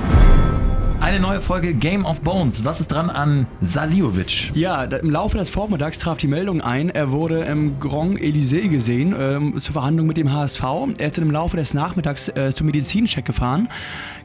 Eine 1.01 1.21
neue 1.21 1.43
Folge 1.43 1.75
Game 1.75 2.07
of 2.07 2.23
Bones. 2.23 2.65
Was 2.65 2.81
ist 2.81 2.89
dran 2.89 3.11
an 3.11 3.47
Saliovic? 3.61 4.53
Ja, 4.55 4.85
im 4.85 5.11
Laufe 5.11 5.37
des 5.37 5.51
Vormittags 5.51 5.99
traf 5.99 6.17
die 6.17 6.29
Meldung 6.29 6.63
ein, 6.63 6.89
er 6.89 7.13
wurde 7.13 7.41
im 7.41 7.79
Grand 7.79 8.19
Elysée 8.19 8.69
gesehen 8.69 9.15
ähm, 9.19 9.59
zur 9.59 9.75
Verhandlung 9.75 10.07
mit 10.07 10.17
dem 10.17 10.33
HSV. 10.33 10.63
Er 10.97 11.07
ist 11.09 11.19
dann 11.19 11.25
im 11.25 11.31
Laufe 11.31 11.59
des 11.59 11.75
Nachmittags 11.75 12.31
äh, 12.31 12.51
zum 12.53 12.67
Medizincheck 12.67 13.27
gefahren. 13.27 13.69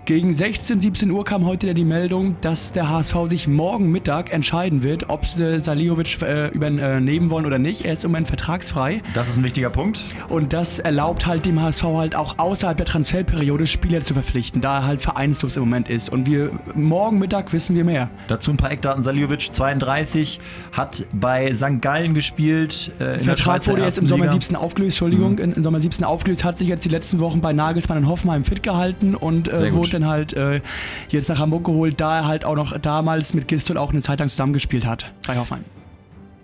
Gegen 0.06 0.34
16, 0.34 0.82
17 0.82 1.12
Uhr 1.12 1.24
kam 1.24 1.46
heute 1.46 1.72
die 1.76 1.84
Meldung, 1.84 2.36
dass 2.42 2.72
der 2.72 2.90
HSV 2.90 3.16
sich 3.28 3.48
morgen 3.48 3.92
Mittag 3.92 4.34
entscheiden 4.34 4.82
wird, 4.82 5.10
ob 5.10 5.26
sie 5.26 5.60
Saliovic 5.60 6.20
äh, 6.24 6.48
übernehmen 6.48 7.30
wollen 7.30 7.46
oder 7.46 7.60
nicht. 7.60 7.86
Er 7.86 7.94
ist 7.94 8.04
im 8.04 8.12
Moment 8.12 8.28
vertragsfrei. 8.28 9.04
Das 9.14 9.30
ist 9.30 9.38
ein 9.38 9.44
wichtiger 9.44 9.70
Punkt. 9.70 10.00
Und 10.28 10.52
das 10.52 10.80
erlaubt 10.80 11.28
halt 11.28 11.46
dem 11.46 11.62
HSV 11.62 11.84
halt 11.84 12.16
auch 12.16 12.40
außerhalb 12.40 12.76
der 12.78 12.88
Transferperiode 12.88 13.68
Spieler 13.68 14.02
zu 14.02 14.16
verpflichten, 14.16 14.62
da 14.62 14.78
er 14.78 14.86
halt 14.86 15.02
vereinslos 15.04 15.58
im 15.58 15.64
Moment 15.64 15.90
ist. 15.90 16.10
Und 16.10 16.26
wir 16.26 16.52
morgen 16.74 17.20
Mittag 17.20 17.54
wissen 17.54 17.76
wir 17.76 17.84
mehr. 17.84 18.10
Dazu 18.28 18.50
ein 18.50 18.58
paar 18.58 18.72
Eckdaten. 18.72 19.04
Saliovic, 19.04 19.54
32, 19.54 20.40
hat 20.72 21.06
bei 21.14 21.54
St. 21.54 21.82
Gallen 21.82 22.16
gespielt. 22.16 22.92
Äh, 23.00 23.20
Vertrag 23.20 23.68
wurde 23.68 23.84
jetzt 23.84 24.00
im 24.00 24.08
Sommer 24.08 24.24
Liga. 24.26 24.34
17 24.34 24.56
aufgelöst, 24.56 24.96
Entschuldigung, 24.96 25.38
in, 25.38 25.52
im 25.52 25.62
Sommer 25.62 25.80
17 25.80 26.04
aufgelöst, 26.04 26.44
hat 26.44 26.58
sich 26.58 26.68
jetzt 26.68 26.84
die 26.84 26.90
letzten 26.90 27.20
Wochen 27.20 27.42
bei 27.42 27.54
Nagelsmann 27.54 28.00
in 28.00 28.08
Hoffenheim 28.08 28.44
fit 28.44 28.64
gehalten 28.64 29.14
und 29.14 29.48
äh, 29.50 29.70
gut. 29.70 29.89
Wurde 29.90 30.00
dann 30.00 30.10
halt 30.10 30.34
äh, 30.34 30.62
jetzt 31.10 31.30
nach 31.30 31.40
Hamburg 31.40 31.66
geholt, 31.66 32.00
da 32.00 32.18
er 32.18 32.28
halt 32.28 32.46
auch 32.46 32.56
noch 32.56 32.78
damals 32.80 33.34
mit 33.34 33.48
Gistol 33.48 33.78
auch 33.78 33.92
eine 33.92 34.02
Zeit 34.02 34.20
lang 34.20 34.30
zusammengespielt 34.30 34.86
hat 34.86 35.12
bei 35.26 35.38
Hoffenheim. 35.38 35.66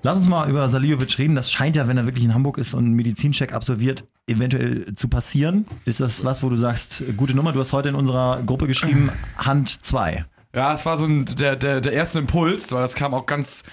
Lass 0.03 0.17
uns 0.17 0.27
mal 0.27 0.49
über 0.49 0.67
Saliovic 0.69 1.17
reden. 1.17 1.35
Das 1.35 1.51
scheint 1.51 1.75
ja, 1.75 1.87
wenn 1.87 1.97
er 1.97 2.05
wirklich 2.05 2.23
in 2.23 2.33
Hamburg 2.33 2.59
ist 2.59 2.73
und 2.75 2.85
einen 2.85 2.93
Medizincheck 2.93 3.53
absolviert, 3.53 4.03
eventuell 4.27 4.93
zu 4.93 5.07
passieren. 5.07 5.65
Ist 5.85 5.99
das 5.99 6.23
was, 6.23 6.43
wo 6.43 6.49
du 6.49 6.55
sagst, 6.55 7.03
gute 7.17 7.35
Nummer? 7.35 7.53
Du 7.53 7.59
hast 7.59 7.73
heute 7.73 7.89
in 7.89 7.95
unserer 7.95 8.43
Gruppe 8.43 8.67
geschrieben, 8.67 9.09
Hand 9.37 9.83
2. 9.83 10.25
Ja, 10.55 10.73
es 10.73 10.85
war 10.85 10.97
so 10.97 11.05
ein, 11.05 11.25
der, 11.25 11.55
der, 11.57 11.81
der 11.81 11.91
erste 11.91 12.19
Impuls, 12.19 12.71
weil 12.71 12.81
das 12.81 12.95
kam 12.95 13.13
auch 13.13 13.25
ganz 13.25 13.63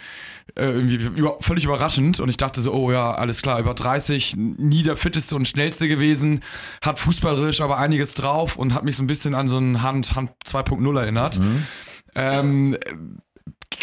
äh, 0.56 0.64
irgendwie 0.64 0.96
über, 0.96 1.36
völlig 1.40 1.64
überraschend 1.64 2.18
und 2.18 2.28
ich 2.28 2.36
dachte 2.36 2.60
so, 2.60 2.72
oh 2.72 2.90
ja, 2.90 3.14
alles 3.14 3.40
klar, 3.40 3.60
über 3.60 3.72
30, 3.72 4.34
nie 4.36 4.82
der 4.82 4.96
fitteste 4.96 5.36
und 5.36 5.46
schnellste 5.46 5.86
gewesen, 5.86 6.40
hat 6.82 6.98
fußballerisch 6.98 7.60
aber 7.60 7.78
einiges 7.78 8.14
drauf 8.14 8.56
und 8.56 8.74
hat 8.74 8.82
mich 8.84 8.96
so 8.96 9.04
ein 9.04 9.06
bisschen 9.06 9.34
an 9.34 9.48
so 9.48 9.56
einen 9.56 9.82
Hand, 9.82 10.16
Hand 10.16 10.32
2.0 10.44 11.00
erinnert. 11.00 11.38
Mhm. 11.38 11.66
Ähm, 12.14 12.76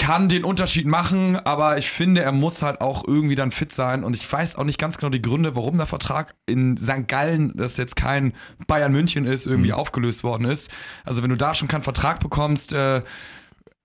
kann 0.09 0.27
den 0.27 0.43
Unterschied 0.43 0.87
machen, 0.87 1.35
aber 1.35 1.77
ich 1.77 1.91
finde, 1.91 2.23
er 2.23 2.31
muss 2.31 2.63
halt 2.63 2.81
auch 2.81 3.07
irgendwie 3.07 3.35
dann 3.35 3.51
fit 3.51 3.71
sein 3.71 4.03
und 4.03 4.15
ich 4.15 4.31
weiß 4.33 4.55
auch 4.55 4.63
nicht 4.63 4.79
ganz 4.79 4.97
genau 4.97 5.11
die 5.11 5.21
Gründe, 5.21 5.55
warum 5.55 5.77
der 5.77 5.85
Vertrag 5.85 6.33
in 6.47 6.77
St. 6.77 7.07
Gallen, 7.07 7.53
das 7.55 7.77
jetzt 7.77 7.95
kein 7.95 8.33
Bayern 8.67 8.91
München 8.91 9.25
ist, 9.27 9.45
irgendwie 9.45 9.69
Mhm. 9.69 9.75
aufgelöst 9.75 10.23
worden 10.23 10.45
ist. 10.45 10.71
Also 11.05 11.21
wenn 11.21 11.29
du 11.29 11.35
da 11.35 11.53
schon 11.53 11.67
keinen 11.67 11.83
Vertrag 11.83 12.21
bekommst, 12.21 12.73
äh, 12.73 13.03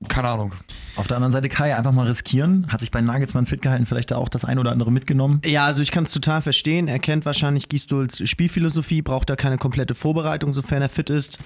keine 0.09 0.28
Ahnung. 0.28 0.54
Auf 0.97 1.09
der 1.09 1.19
anderen 1.19 1.33
Seite 1.33 1.50
Kai 1.50 1.76
einfach 1.76 1.93
mal 1.93 2.07
riskieren. 2.07 2.69
Hat 2.73 2.81
sich 2.81 2.90
bei 2.90 3.02
Nagelsmann 3.02 3.45
fit 3.45 3.61
gehalten, 3.61 3.85
vielleicht 3.85 4.11
da 4.11 4.16
auch 4.16 4.31
das 4.31 4.47
ein 4.47 4.59
oder 4.59 4.73
andere 4.73 4.90
mitgenommen. 4.90 5.43
Ja, 5.45 5.66
also 5.66 5.83
ich 5.83 5.90
kann 5.90 6.04
es 6.04 6.12
total 6.12 6.40
verstehen. 6.40 6.88
Er 6.88 7.00
kennt 7.00 7.26
wahrscheinlich 7.26 7.69
Gistols 7.69 8.26
Spielphilosophie, 8.26 9.02
braucht 9.02 9.28
da 9.28 9.37
keine 9.37 9.59
komplette 9.59 9.95
Vorbereitung, 9.95 10.54
sofern 10.54 10.81
er 10.81 10.88
fit 10.88 11.11
ist. 11.11 11.38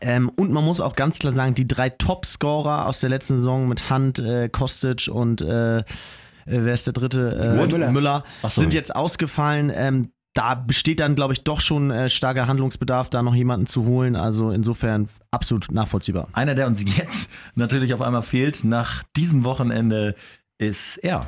Ähm, 0.00 0.30
und 0.36 0.50
man 0.52 0.64
muss 0.64 0.80
auch 0.80 0.94
ganz 0.94 1.18
klar 1.18 1.32
sagen, 1.32 1.54
die 1.54 1.68
drei 1.68 1.90
Top-Scorer 1.90 2.86
aus 2.86 3.00
der 3.00 3.10
letzten 3.10 3.38
Saison 3.38 3.68
mit 3.68 3.90
Hand, 3.90 4.18
äh, 4.18 4.48
Kostic 4.48 5.08
und 5.12 5.40
äh, 5.40 5.78
äh, 5.78 5.82
wer 6.46 6.74
ist 6.74 6.86
der 6.86 6.92
dritte? 6.92 7.56
Äh, 7.58 7.66
Müller. 7.66 7.90
Müller 7.90 8.24
sind 8.48 8.74
jetzt 8.74 8.94
ausgefallen. 8.94 9.72
Ähm, 9.74 10.10
da 10.34 10.54
besteht 10.56 10.98
dann, 11.00 11.14
glaube 11.14 11.32
ich, 11.32 11.44
doch 11.44 11.60
schon 11.60 11.90
äh, 11.90 12.10
starker 12.10 12.48
Handlungsbedarf, 12.48 13.08
da 13.08 13.22
noch 13.22 13.34
jemanden 13.34 13.66
zu 13.66 13.84
holen. 13.84 14.16
Also 14.16 14.50
insofern 14.50 15.08
absolut 15.30 15.70
nachvollziehbar. 15.70 16.28
Einer, 16.32 16.54
der 16.54 16.66
uns 16.66 16.82
jetzt 16.96 17.28
natürlich 17.54 17.94
auf 17.94 18.02
einmal 18.02 18.22
fehlt, 18.22 18.64
nach 18.64 19.04
diesem 19.16 19.44
Wochenende, 19.44 20.14
ist 20.58 20.98
er. 20.98 21.26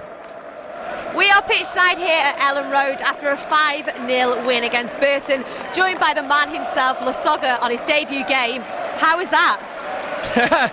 Pitchside 1.49 1.99
here 1.99 2.23
at 2.23 2.39
Ellen 2.41 2.71
Road 2.71 3.01
after 3.03 3.29
a 3.29 3.37
5-0 3.37 4.47
win 4.47 4.65
against 4.65 4.99
Burton, 4.99 5.45
joined 5.73 6.01
by 6.01 6.13
the 6.13 6.23
man 6.23 6.49
himself, 6.49 6.99
Lasoga, 6.99 7.61
on 7.63 7.71
his 7.71 7.81
debut 7.81 8.25
game. 8.27 8.63
How 8.99 9.21
is 9.21 9.29
that? 9.29 10.73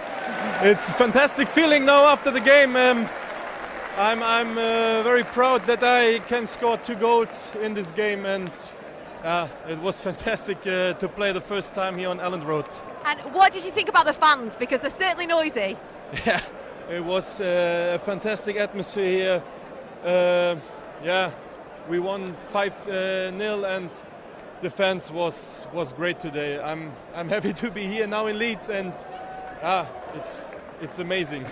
it's 0.63 0.89
a 0.89 0.93
fantastic 0.93 1.47
feeling 1.47 1.85
now 1.85 2.05
after 2.05 2.31
the 2.31 2.39
game. 2.39 2.75
Um, 2.75 3.07
I'm, 3.97 4.23
I'm 4.23 4.57
uh, 4.57 5.03
very 5.03 5.23
proud 5.23 5.63
that 5.67 5.83
I 5.83 6.19
can 6.27 6.47
score 6.47 6.77
two 6.77 6.95
goals 6.95 7.51
in 7.61 7.75
this 7.75 7.91
game, 7.91 8.25
and 8.25 8.51
uh, 9.23 9.47
it 9.69 9.77
was 9.77 10.01
fantastic 10.01 10.57
uh, 10.65 10.93
to 10.93 11.07
play 11.07 11.31
the 11.31 11.41
first 11.41 11.75
time 11.75 11.97
here 11.97 12.09
on 12.09 12.17
Elland 12.17 12.45
Road. 12.45 12.65
And 13.05 13.19
what 13.33 13.53
did 13.53 13.63
you 13.63 13.71
think 13.71 13.89
about 13.89 14.05
the 14.05 14.13
fans? 14.13 14.57
Because 14.57 14.81
they're 14.81 14.89
certainly 14.89 15.27
noisy. 15.27 15.77
Yeah, 16.25 16.41
it 16.91 17.03
was 17.03 17.41
uh, 17.41 17.97
a 17.99 18.05
fantastic 18.05 18.57
atmosphere 18.57 19.09
here. 19.09 19.43
Uh, 20.03 20.57
yeah, 21.01 21.31
we 21.87 21.97
won 21.97 22.33
5 22.49 22.87
uh, 22.89 23.37
0 23.37 23.63
and 23.63 23.89
the 24.61 24.69
fans 24.69 25.09
was 25.09 25.65
was 25.71 25.93
great 25.93 26.19
today. 26.19 26.59
I'm 26.59 26.91
I'm 27.15 27.29
happy 27.35 27.53
to 27.53 27.71
be 27.71 27.85
here 27.85 28.05
now 28.05 28.27
in 28.27 28.37
Leeds 28.37 28.69
and 28.69 28.93
ah, 29.61 29.87
it's 30.13 30.37
it's 30.83 30.99
amazing. 30.99 31.43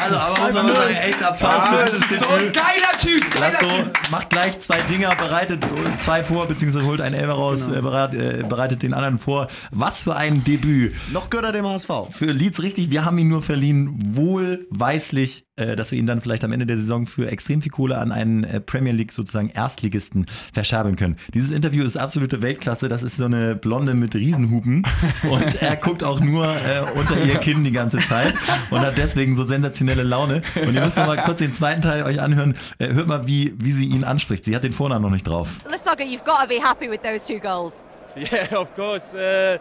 Also, 0.00 0.16
aber 0.16 0.40
muss 0.44 0.54
man 0.54 0.74
sagen, 0.74 0.94
echt 0.94 1.22
Applaus 1.22 1.52
Ah, 1.54 1.62
für 1.62 1.84
das 1.84 1.98
ist 1.98 2.22
so 2.22 2.28
ein 2.28 2.52
geiler 2.52 2.98
Typ! 2.98 3.30
Geiler 3.34 3.46
Lasso 3.50 3.66
Typ. 3.66 3.92
macht 4.10 4.30
gleich 4.30 4.58
zwei 4.60 4.78
Dinger, 4.90 5.14
bereitet 5.16 5.64
zwei 5.98 6.22
vor, 6.22 6.46
beziehungsweise 6.46 6.84
holt 6.86 7.00
einen 7.00 7.14
Elfer 7.14 7.32
raus, 7.34 7.66
Genau. 7.66 7.78
äh, 7.78 7.82
bereit, 7.82 8.14
äh, 8.14 8.42
bereitet 8.48 8.82
den 8.82 8.94
anderen 8.94 9.18
vor. 9.18 9.48
Was 9.70 10.02
für 10.04 10.16
ein 10.16 10.44
Debüt. 10.44 10.94
Noch 11.12 11.30
gehört 11.30 11.46
er 11.46 11.52
dem 11.52 11.66
HSV. 11.66 11.88
Für 12.10 12.26
Leeds 12.32 12.62
richtig, 12.62 12.90
wir 12.90 13.04
haben 13.04 13.18
ihn 13.18 13.28
nur 13.28 13.42
verliehen, 13.42 13.98
wohlweislich, 14.14 15.44
äh, 15.56 15.76
dass 15.76 15.90
wir 15.90 15.98
ihn 15.98 16.06
dann 16.06 16.20
vielleicht 16.20 16.44
am 16.44 16.52
Ende 16.52 16.66
der 16.66 16.76
Saison 16.78 17.06
für 17.06 17.30
extrem 17.30 17.62
viel 17.62 17.72
Kohle 17.72 17.98
an 17.98 18.12
einen 18.12 18.44
äh, 18.44 18.60
Premier 18.60 18.92
League 18.92 19.12
sozusagen 19.12 19.48
Erstligisten 19.50 20.26
verscherbeln 20.52 20.96
können. 20.96 21.16
Dieses 21.34 21.50
Interview 21.50 21.84
ist 21.84 21.96
absolute 21.96 22.42
Weltklasse, 22.42 22.88
das 22.88 23.02
ist 23.02 23.16
so 23.16 23.24
eine 23.24 23.54
Blonde 23.54 23.94
mit 23.94 24.14
Riesenhupen 24.14 24.84
und 25.30 25.60
er 25.62 25.76
guckt 25.76 26.02
auch 26.04 26.20
nur 26.20 26.46
äh, 26.46 26.82
unter 26.98 27.22
ihr 27.22 27.38
Kinn 27.38 27.62
die 27.72 27.76
ganze 27.76 27.98
Zeit 27.98 28.34
und 28.70 28.80
hat 28.80 28.98
deswegen 28.98 29.34
so 29.34 29.44
sensationelle 29.44 30.02
Laune. 30.02 30.42
Und 30.66 30.74
ihr 30.74 30.80
müsst 30.80 30.96
noch 30.98 31.06
mal 31.06 31.16
kurz 31.22 31.38
den 31.38 31.54
zweiten 31.54 31.82
Teil 31.82 32.04
euch 32.04 32.20
anhören. 32.20 32.56
Äh, 32.78 32.92
hört 32.92 33.06
mal, 33.06 33.26
wie, 33.26 33.54
wie 33.58 33.72
sie 33.72 33.86
ihn 33.86 34.04
anspricht. 34.04 34.44
Sie 34.44 34.54
hat 34.54 34.64
den 34.64 34.72
Vornamen 34.72 35.02
noch 35.02 35.10
nicht 35.10 35.26
drauf. 35.26 35.48
Lasoga, 35.64 36.04
you've 36.04 36.24
got 36.24 36.42
to 36.42 36.46
be 36.46 36.60
happy 36.62 36.88
with 36.88 37.00
those 37.02 37.26
two 37.26 37.40
goals. 37.40 37.86
yeah, 38.16 38.54
of 38.56 38.74
course. 38.74 39.14
Uh, 39.14 39.58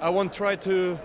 I 0.00 0.08
won't 0.08 0.32
try 0.32 0.56
to 0.56 0.98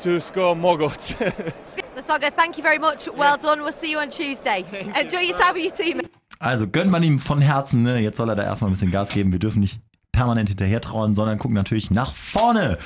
to 0.00 0.20
score 0.20 0.56
more 0.56 0.76
goals. 0.76 1.14
Lasoga, 1.96 2.30
thank 2.34 2.56
you 2.56 2.62
very 2.62 2.78
much. 2.78 3.08
Well 3.16 3.36
done. 3.36 3.60
We'll 3.62 3.72
see 3.72 3.92
you 3.92 3.98
on 3.98 4.10
Tuesday. 4.10 4.64
Enjoy 4.98 5.20
your 5.20 5.38
time 5.38 5.54
with 5.54 5.64
your 5.64 5.74
team. 5.74 6.00
Also 6.38 6.66
gönnt 6.66 6.90
man 6.90 7.02
ihm 7.02 7.18
von 7.18 7.42
Herzen, 7.42 7.82
ne? 7.82 7.98
jetzt 7.98 8.16
soll 8.16 8.30
er 8.30 8.34
da 8.34 8.42
erstmal 8.44 8.70
ein 8.70 8.72
bisschen 8.72 8.90
Gas 8.90 9.10
geben. 9.10 9.30
Wir 9.30 9.38
dürfen 9.38 9.60
nicht 9.60 9.78
permanent 10.10 10.48
hinterher 10.48 10.80
trauen, 10.80 11.14
sondern 11.14 11.38
gucken 11.38 11.54
natürlich 11.54 11.90
nach 11.90 12.14
vorne. 12.14 12.78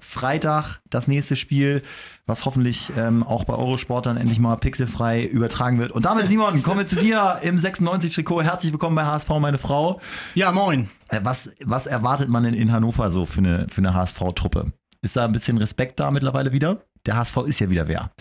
Freitag 0.00 0.80
das 0.90 1.08
nächste 1.08 1.36
Spiel, 1.36 1.82
was 2.26 2.44
hoffentlich 2.44 2.90
ähm, 2.96 3.22
auch 3.22 3.44
bei 3.44 3.54
Eurosport 3.54 4.06
dann 4.06 4.16
endlich 4.16 4.38
mal 4.38 4.56
pixelfrei 4.56 5.24
übertragen 5.24 5.78
wird. 5.78 5.92
Und 5.92 6.04
damit, 6.04 6.28
Simon, 6.28 6.62
kommen 6.62 6.80
wir 6.80 6.86
zu 6.86 6.96
dir 6.96 7.38
im 7.42 7.56
96-Trikot. 7.56 8.42
Herzlich 8.42 8.72
willkommen 8.72 8.96
bei 8.96 9.04
HSV, 9.04 9.28
meine 9.40 9.58
Frau. 9.58 10.00
Ja, 10.34 10.52
moin. 10.52 10.88
Äh, 11.08 11.20
Was, 11.22 11.54
was 11.64 11.86
erwartet 11.86 12.28
man 12.28 12.42
denn 12.42 12.54
in 12.54 12.72
Hannover 12.72 13.10
so 13.10 13.26
für 13.26 13.38
eine, 13.38 13.66
für 13.68 13.78
eine 13.78 13.94
HSV-Truppe? 13.94 14.68
Ist 15.00 15.16
da 15.16 15.24
ein 15.24 15.32
bisschen 15.32 15.58
Respekt 15.58 16.00
da 16.00 16.10
mittlerweile 16.10 16.52
wieder? 16.52 16.82
Der 17.06 17.16
HSV 17.16 17.36
ist 17.46 17.60
ja 17.60 17.70
wieder 17.70 17.88
wer. 17.88 18.10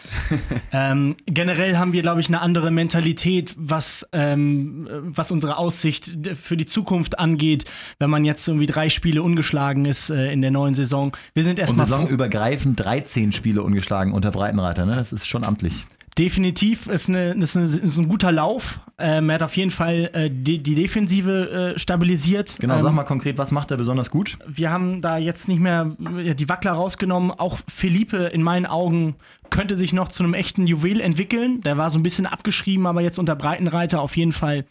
Ähm, 0.71 1.15
generell 1.25 1.77
haben 1.77 1.93
wir, 1.93 2.01
glaube 2.01 2.19
ich, 2.19 2.27
eine 2.27 2.41
andere 2.41 2.71
Mentalität, 2.71 3.53
was, 3.57 4.07
ähm, 4.11 4.87
was 5.01 5.31
unsere 5.31 5.57
Aussicht 5.57 6.17
für 6.35 6.57
die 6.57 6.65
Zukunft 6.65 7.19
angeht, 7.19 7.65
wenn 7.99 8.09
man 8.09 8.25
jetzt 8.25 8.47
irgendwie 8.47 8.67
drei 8.67 8.89
Spiele 8.89 9.23
ungeschlagen 9.23 9.85
ist 9.85 10.09
äh, 10.09 10.31
in 10.31 10.41
der 10.41 10.51
neuen 10.51 10.75
Saison. 10.75 11.15
Wir 11.33 11.43
sind 11.43 11.57
erstmal 11.57 11.85
saisonübergreifend 11.85 12.79
13 12.79 13.31
Spiele 13.31 13.63
ungeschlagen 13.63 14.13
unter 14.13 14.31
Breitenreiter, 14.31 14.85
ne? 14.85 14.95
Das 14.95 15.13
ist 15.13 15.27
schon 15.27 15.43
amtlich. 15.43 15.85
Definitiv 16.17 16.87
ist, 16.87 17.09
eine, 17.09 17.31
ist, 17.33 17.55
eine, 17.55 17.65
ist 17.65 17.97
ein 17.97 18.07
guter 18.07 18.31
Lauf. 18.31 18.79
Ähm, 18.97 19.29
er 19.29 19.35
hat 19.35 19.43
auf 19.43 19.55
jeden 19.55 19.71
Fall 19.71 20.09
äh, 20.13 20.29
die, 20.31 20.61
die 20.63 20.75
Defensive 20.75 21.75
äh, 21.75 21.79
stabilisiert. 21.79 22.57
Genau, 22.59 22.75
ähm, 22.75 22.81
sag 22.81 22.93
mal 22.93 23.03
konkret, 23.03 23.37
was 23.37 23.51
macht 23.51 23.69
er 23.71 23.77
besonders 23.77 24.09
gut? 24.09 24.37
wir 24.57 24.71
haben 24.71 25.01
da 25.01 25.17
jetzt 25.17 25.47
nicht 25.47 25.59
mehr 25.59 25.95
äh, 26.17 26.35
die 26.35 26.49
Wackler 26.49 26.73
rausgenommen. 26.73 27.31
Auch 27.31 27.59
Felipe 27.67 28.17
in 28.17 28.41
meinen 28.41 28.65
Augen 28.65 29.15
könnte 29.49 29.75
sich 29.75 29.93
noch 29.93 30.09
zu 30.09 30.23
einem 30.23 30.33
echten 30.33 30.67
Juwel 30.67 30.99
entwickeln. 30.99 31.61
Der 31.61 31.77
war 31.77 31.89
so 31.89 31.99
ein 31.99 32.03
bisschen 32.03 32.25
abgeschrieben, 32.25 32.87
aber 32.87 33.01
jetzt 33.01 33.19
unter 33.19 33.35
Breitenreiter 33.35 34.01
auf 34.01 34.17
jeden 34.17 34.33
Fall 34.33 34.65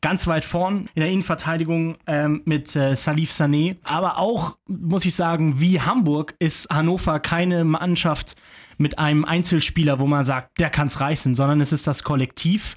ganz 0.00 0.26
weit 0.26 0.44
vorn 0.44 0.88
in 0.94 1.02
der 1.02 1.10
Innenverteidigung 1.10 1.96
ähm, 2.06 2.42
mit 2.44 2.74
äh, 2.74 2.94
Salif 2.96 3.32
Sané. 3.32 3.76
Aber 3.84 4.18
auch, 4.18 4.56
muss 4.66 5.04
ich 5.04 5.14
sagen, 5.14 5.60
wie 5.60 5.80
Hamburg 5.80 6.34
ist 6.38 6.68
Hannover 6.70 7.20
keine 7.20 7.64
Mannschaft 7.64 8.34
mit 8.82 8.98
einem 8.98 9.24
Einzelspieler, 9.24 10.00
wo 10.00 10.06
man 10.06 10.24
sagt, 10.24 10.60
der 10.60 10.68
kann's 10.68 11.00
reißen, 11.00 11.34
sondern 11.34 11.60
es 11.60 11.72
ist 11.72 11.86
das 11.86 12.02
Kollektiv. 12.02 12.76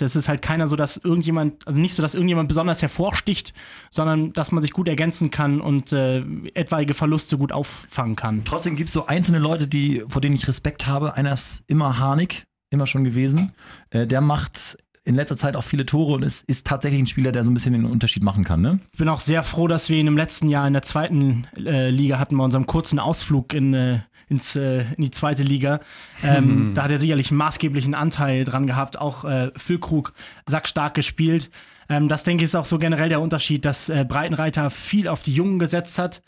Es 0.00 0.16
ist 0.16 0.26
halt 0.26 0.40
keiner 0.40 0.68
so, 0.68 0.74
dass 0.74 0.96
irgendjemand, 0.96 1.66
also 1.66 1.78
nicht 1.78 1.94
so, 1.94 2.02
dass 2.02 2.14
irgendjemand 2.14 2.48
besonders 2.48 2.80
hervorsticht, 2.80 3.52
sondern 3.90 4.32
dass 4.32 4.50
man 4.50 4.62
sich 4.62 4.72
gut 4.72 4.88
ergänzen 4.88 5.30
kann 5.30 5.60
und 5.60 5.92
äh, 5.92 6.20
etwaige 6.54 6.94
Verluste 6.94 7.36
gut 7.36 7.52
auffangen 7.52 8.16
kann. 8.16 8.42
Trotzdem 8.46 8.74
gibt 8.74 8.88
es 8.88 8.94
so 8.94 9.06
einzelne 9.06 9.38
Leute, 9.38 9.68
die, 9.68 10.02
vor 10.08 10.22
denen 10.22 10.34
ich 10.34 10.48
Respekt 10.48 10.86
habe. 10.86 11.14
Einer 11.16 11.34
ist 11.34 11.62
immer 11.66 11.98
Harnik, 11.98 12.46
immer 12.70 12.86
schon 12.86 13.04
gewesen. 13.04 13.52
Äh, 13.90 14.06
der 14.06 14.22
macht 14.22 14.78
in 15.04 15.14
letzter 15.14 15.36
Zeit 15.36 15.56
auch 15.56 15.64
viele 15.64 15.84
Tore 15.84 16.14
und 16.14 16.22
ist, 16.22 16.48
ist 16.48 16.66
tatsächlich 16.66 17.00
ein 17.00 17.06
Spieler, 17.06 17.32
der 17.32 17.44
so 17.44 17.50
ein 17.50 17.54
bisschen 17.54 17.74
den 17.74 17.84
Unterschied 17.84 18.22
machen 18.22 18.44
kann. 18.44 18.62
Ne? 18.62 18.78
Ich 18.92 18.98
bin 18.98 19.08
auch 19.08 19.20
sehr 19.20 19.42
froh, 19.42 19.66
dass 19.66 19.90
wir 19.90 19.98
ihn 19.98 20.06
im 20.06 20.16
letzten 20.16 20.48
Jahr 20.48 20.66
in 20.66 20.72
der 20.72 20.82
zweiten 20.82 21.46
äh, 21.56 21.90
Liga 21.90 22.18
hatten, 22.18 22.38
bei 22.38 22.44
unserem 22.44 22.66
kurzen 22.66 22.98
Ausflug 22.98 23.52
in, 23.52 23.74
äh, 23.74 24.00
ins, 24.32 24.56
äh, 24.56 24.86
in 24.96 25.04
die 25.04 25.10
zweite 25.10 25.42
Liga. 25.42 25.80
Ähm, 26.24 26.72
Da 26.74 26.84
hat 26.84 26.90
er 26.90 26.98
sicherlich 26.98 27.30
maßgeblichen 27.30 27.94
Anteil 27.94 28.44
dran 28.44 28.66
gehabt. 28.66 28.98
Auch 28.98 29.24
äh, 29.24 29.50
Füllkrug 29.56 30.12
sackstark 30.46 30.94
gespielt. 30.94 31.50
Ähm, 31.88 32.08
das 32.08 32.24
denke 32.24 32.42
ich 32.42 32.46
ist 32.46 32.56
auch 32.56 32.64
so 32.64 32.78
generell 32.78 33.08
der 33.08 33.20
Unterschied, 33.20 33.64
dass 33.64 33.88
äh, 33.88 34.04
Breitenreiter 34.08 34.70
viel 34.70 35.06
auf 35.06 35.22
die 35.22 35.34
Jungen 35.34 35.58
gesetzt 35.58 35.98
hat 35.98 36.22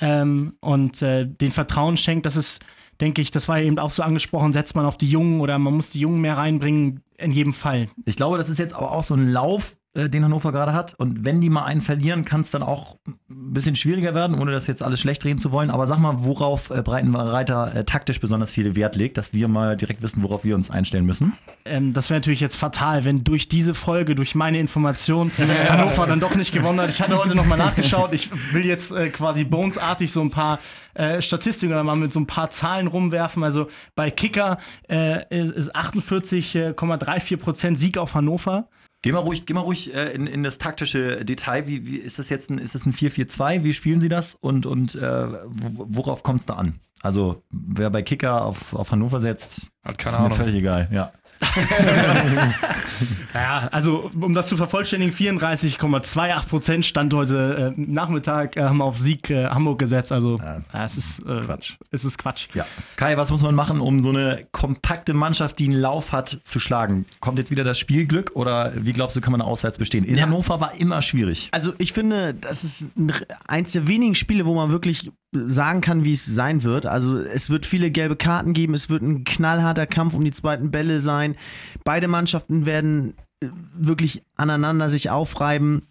ähm, 0.00 0.54
und 0.60 1.02
äh, 1.02 1.26
den 1.26 1.52
Vertrauen 1.52 1.96
schenkt. 1.96 2.26
Das 2.26 2.36
ist, 2.36 2.62
denke 3.00 3.20
ich, 3.20 3.30
das 3.30 3.48
war 3.48 3.60
eben 3.60 3.78
auch 3.78 3.90
so 3.90 4.02
angesprochen, 4.02 4.52
setzt 4.52 4.74
man 4.74 4.86
auf 4.86 4.96
die 4.96 5.08
Jungen 5.08 5.40
oder 5.40 5.58
man 5.58 5.74
muss 5.74 5.90
die 5.90 6.00
Jungen 6.00 6.20
mehr 6.20 6.36
reinbringen. 6.36 7.02
In 7.18 7.30
jedem 7.30 7.52
Fall. 7.52 7.88
Ich 8.04 8.16
glaube, 8.16 8.36
das 8.36 8.48
ist 8.48 8.58
jetzt 8.58 8.74
aber 8.74 8.90
auch 8.90 9.04
so 9.04 9.14
ein 9.14 9.30
Lauf, 9.30 9.76
den 9.94 10.24
Hannover 10.24 10.52
gerade 10.52 10.72
hat. 10.72 10.94
Und 10.94 11.24
wenn 11.24 11.40
die 11.40 11.50
mal 11.50 11.64
einen 11.64 11.82
verlieren, 11.82 12.24
kann 12.24 12.40
es 12.40 12.50
dann 12.50 12.62
auch 12.62 12.96
ein 13.06 13.52
bisschen 13.52 13.76
schwieriger 13.76 14.14
werden, 14.14 14.38
ohne 14.38 14.50
das 14.50 14.66
jetzt 14.66 14.82
alles 14.82 15.00
schlecht 15.00 15.24
reden 15.24 15.38
zu 15.38 15.52
wollen. 15.52 15.70
Aber 15.70 15.86
sag 15.86 15.98
mal, 15.98 16.24
worauf 16.24 16.70
äh, 16.70 16.82
Breitenreiter 16.82 17.74
äh, 17.74 17.84
taktisch 17.84 18.18
besonders 18.18 18.50
viel 18.50 18.74
Wert 18.74 18.96
legt, 18.96 19.18
dass 19.18 19.34
wir 19.34 19.48
mal 19.48 19.76
direkt 19.76 20.02
wissen, 20.02 20.22
worauf 20.22 20.44
wir 20.44 20.54
uns 20.54 20.70
einstellen 20.70 21.04
müssen. 21.04 21.34
Ähm, 21.66 21.92
das 21.92 22.08
wäre 22.08 22.20
natürlich 22.20 22.40
jetzt 22.40 22.56
fatal, 22.56 23.04
wenn 23.04 23.22
durch 23.22 23.48
diese 23.48 23.74
Folge, 23.74 24.14
durch 24.14 24.34
meine 24.34 24.58
Information, 24.58 25.30
Hannover 25.36 26.06
dann 26.06 26.20
doch 26.20 26.34
nicht 26.36 26.52
gewonnen 26.52 26.80
hat. 26.80 26.88
Ich 26.88 27.02
hatte 27.02 27.18
heute 27.18 27.34
nochmal 27.34 27.58
nachgeschaut. 27.58 28.12
Ich 28.12 28.30
will 28.52 28.64
jetzt 28.64 28.92
äh, 28.92 29.10
quasi 29.10 29.44
Bones-artig 29.44 30.10
so 30.10 30.22
ein 30.22 30.30
paar 30.30 30.58
äh, 30.94 31.20
Statistiken 31.20 31.72
oder 31.72 31.84
mal 31.84 31.96
mit 31.96 32.12
so 32.12 32.20
ein 32.20 32.26
paar 32.26 32.50
Zahlen 32.50 32.86
rumwerfen. 32.86 33.44
Also 33.44 33.68
bei 33.94 34.10
Kicker 34.10 34.58
äh, 34.88 35.24
ist 35.36 35.76
48,34% 35.76 37.76
Sieg 37.76 37.98
auf 37.98 38.14
Hannover. 38.14 38.68
Geh 39.02 39.10
mal 39.10 39.18
ruhig, 39.18 39.46
geh 39.46 39.52
mal 39.52 39.60
ruhig 39.60 39.92
äh, 39.92 40.12
in, 40.12 40.28
in 40.28 40.44
das 40.44 40.58
taktische 40.58 41.24
Detail. 41.24 41.66
Wie, 41.66 41.86
wie 41.86 41.96
ist 41.96 42.20
das 42.20 42.28
jetzt 42.28 42.50
ein, 42.50 42.58
ist 42.58 42.76
das 42.76 42.86
ein 42.86 42.92
4-4-2? 42.92 43.64
Wie 43.64 43.74
spielen 43.74 44.00
Sie 44.00 44.08
das? 44.08 44.36
Und, 44.40 44.64
und 44.64 44.94
äh, 44.94 45.00
worauf 45.02 46.22
kommt 46.22 46.40
es 46.40 46.46
da 46.46 46.54
an? 46.54 46.78
Also, 47.02 47.42
wer 47.50 47.90
bei 47.90 48.02
Kicker 48.02 48.44
auf, 48.44 48.74
auf 48.74 48.92
Hannover 48.92 49.20
setzt, 49.20 49.72
ist 49.88 50.20
mir 50.20 50.30
völlig 50.30 50.54
egal. 50.54 50.88
Ja. 50.92 51.12
Ja, 53.34 53.68
also 53.72 54.10
um 54.20 54.34
das 54.34 54.46
zu 54.48 54.56
vervollständigen, 54.56 55.14
34,28 55.14 56.48
Prozent 56.48 56.84
stand 56.86 57.14
heute 57.14 57.74
äh, 57.76 57.80
Nachmittag, 57.80 58.56
äh, 58.56 58.62
haben 58.62 58.82
auf 58.82 58.98
Sieg 58.98 59.30
äh, 59.30 59.46
Hamburg 59.46 59.78
gesetzt. 59.78 60.12
Also 60.12 60.38
ja, 60.38 60.84
es 60.84 60.96
ist 60.98 61.20
äh, 61.20 61.40
Quatsch. 61.40 61.74
Es 61.90 62.04
ist 62.04 62.18
Quatsch. 62.18 62.48
Ja. 62.54 62.66
Kai, 62.96 63.16
was 63.16 63.30
muss 63.30 63.42
man 63.42 63.54
machen, 63.54 63.80
um 63.80 64.02
so 64.02 64.10
eine 64.10 64.46
kompakte 64.52 65.14
Mannschaft, 65.14 65.58
die 65.58 65.64
einen 65.70 65.80
Lauf 65.80 66.12
hat, 66.12 66.40
zu 66.44 66.60
schlagen? 66.60 67.06
Kommt 67.20 67.38
jetzt 67.38 67.50
wieder 67.50 67.64
das 67.64 67.78
Spielglück 67.78 68.32
oder 68.34 68.72
wie 68.76 68.92
glaubst 68.92 69.16
du, 69.16 69.20
kann 69.22 69.32
man 69.32 69.40
auswärts 69.40 69.78
bestehen? 69.78 70.04
In 70.04 70.16
Ja. 70.16 70.24
Hannover 70.26 70.60
war 70.60 70.74
immer 70.74 71.00
schwierig. 71.02 71.48
Also 71.52 71.72
ich 71.78 71.92
finde, 71.94 72.34
das 72.34 72.64
ist 72.64 72.86
ein- 72.96 73.12
eins 73.48 73.72
der 73.72 73.88
wenigen 73.88 74.14
Spiele, 74.14 74.44
wo 74.46 74.54
man 74.54 74.70
wirklich 74.70 75.10
sagen 75.32 75.80
kann, 75.80 76.04
wie 76.04 76.12
es 76.12 76.26
sein 76.26 76.62
wird. 76.62 76.86
Also 76.86 77.18
es 77.18 77.48
wird 77.48 77.64
viele 77.66 77.90
gelbe 77.90 78.16
Karten 78.16 78.52
geben, 78.52 78.74
es 78.74 78.90
wird 78.90 79.02
ein 79.02 79.24
knallharter 79.24 79.86
Kampf 79.86 80.14
um 80.14 80.24
die 80.24 80.30
zweiten 80.30 80.70
Bälle 80.70 81.00
sein. 81.00 81.36
Beide 81.84 82.06
Mannschaften 82.06 82.66
werden 82.66 83.14
äh, 83.40 83.48
wirklich 83.74 84.22
aneinander 84.36 84.90
sich 84.90 85.10
aufreiben. 85.10 85.82